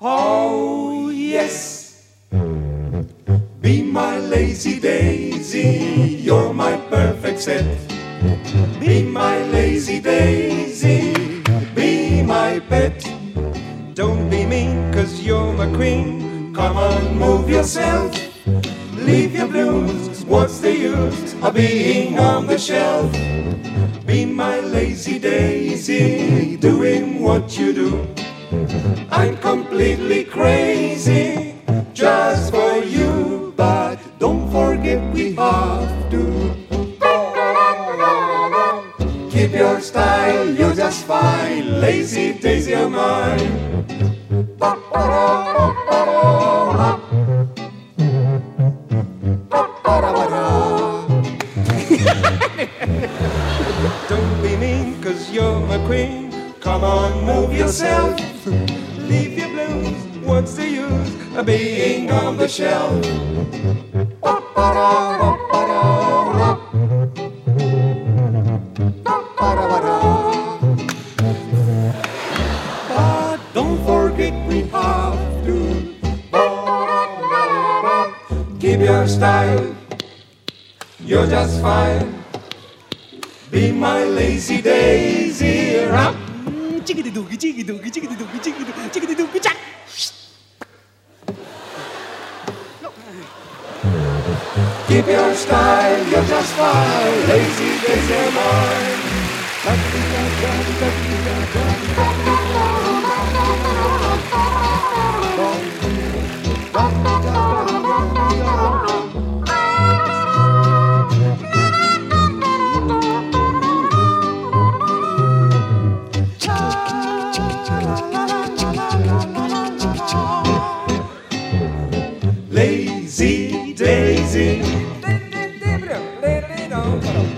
Oh, 0.00 1.10
yes. 1.10 2.14
Be 3.60 3.82
my 3.82 4.18
lazy 4.18 4.78
daisy, 4.78 6.22
you're 6.22 6.54
my 6.54 6.76
perfect 6.88 7.40
set. 7.40 7.66
Be 8.78 9.02
my 9.02 9.42
lazy 9.50 9.98
daisy, 10.00 11.42
be 11.74 12.22
my 12.22 12.60
pet. 12.60 13.02
Don't 13.94 14.30
be 14.30 14.46
mean, 14.46 14.92
cause 14.92 15.20
you're 15.20 15.52
my 15.54 15.66
queen. 15.74 16.54
Come 16.54 16.76
on, 16.76 17.18
move 17.18 17.50
yourself. 17.50 18.29
Leave 18.46 19.34
your 19.34 19.46
blues, 19.48 20.24
what's 20.24 20.60
the 20.60 20.74
use 20.74 21.34
of 21.42 21.54
being 21.54 22.18
on 22.18 22.46
the 22.46 22.56
shelf? 22.56 23.12
Be 24.06 24.24
my 24.24 24.60
lazy 24.60 25.18
daisy, 25.18 26.56
doing 26.56 27.20
what 27.22 27.58
you 27.58 27.72
do. 27.72 28.08
I'm 29.10 29.36
completely 29.36 30.24
crazy 30.24 31.60
just 31.92 32.50
for 32.50 32.78
you, 32.82 33.52
but 33.56 33.98
don't 34.18 34.50
forget 34.50 35.12
we 35.12 35.34
have 35.34 36.10
to. 36.10 36.56
Keep 39.30 39.52
your 39.52 39.80
style, 39.80 40.48
you're 40.48 40.74
just 40.74 41.04
fine, 41.04 41.80
lazy 41.80 42.32
daisy 42.32 42.72
of 42.72 42.90
mine. 42.90 43.80
Cause 55.70 55.78
you're 55.78 55.78
my 55.78 55.86
queen. 55.86 56.54
Come 56.60 56.84
on, 56.84 57.24
move 57.24 57.52
yourself. 57.56 58.18
Leave 58.46 59.38
your 59.38 59.48
blues. 59.48 60.26
What's 60.26 60.54
the 60.54 60.68
use 60.68 61.36
of 61.36 61.46
being 61.46 62.10
on 62.10 62.36
the 62.36 62.48
shelf? 62.48 63.89
Keep 94.90 95.06
your 95.06 95.34
style, 95.34 96.06
you're 96.08 96.24
just 96.24 96.52
fine. 96.54 97.28
Lazy 97.28 97.86
days. 97.86 98.50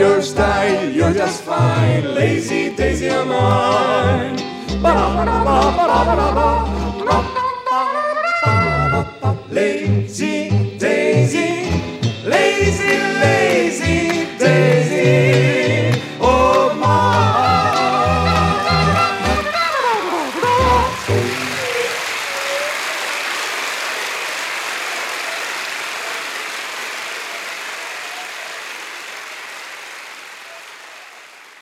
your 0.00 0.22
style, 0.22 0.88
you're 0.90 1.12
just 1.12 1.42
fine. 1.42 2.14
Lazy 2.14 2.74
Daisy, 2.74 3.08
am 3.08 3.30
I? 3.30 4.32
Ba 4.80 4.94
ba 4.96 5.24
ba 5.26 5.58
ba 5.76 5.86
ba 5.88 6.14
ba 6.16 7.20
ba. 7.34 7.39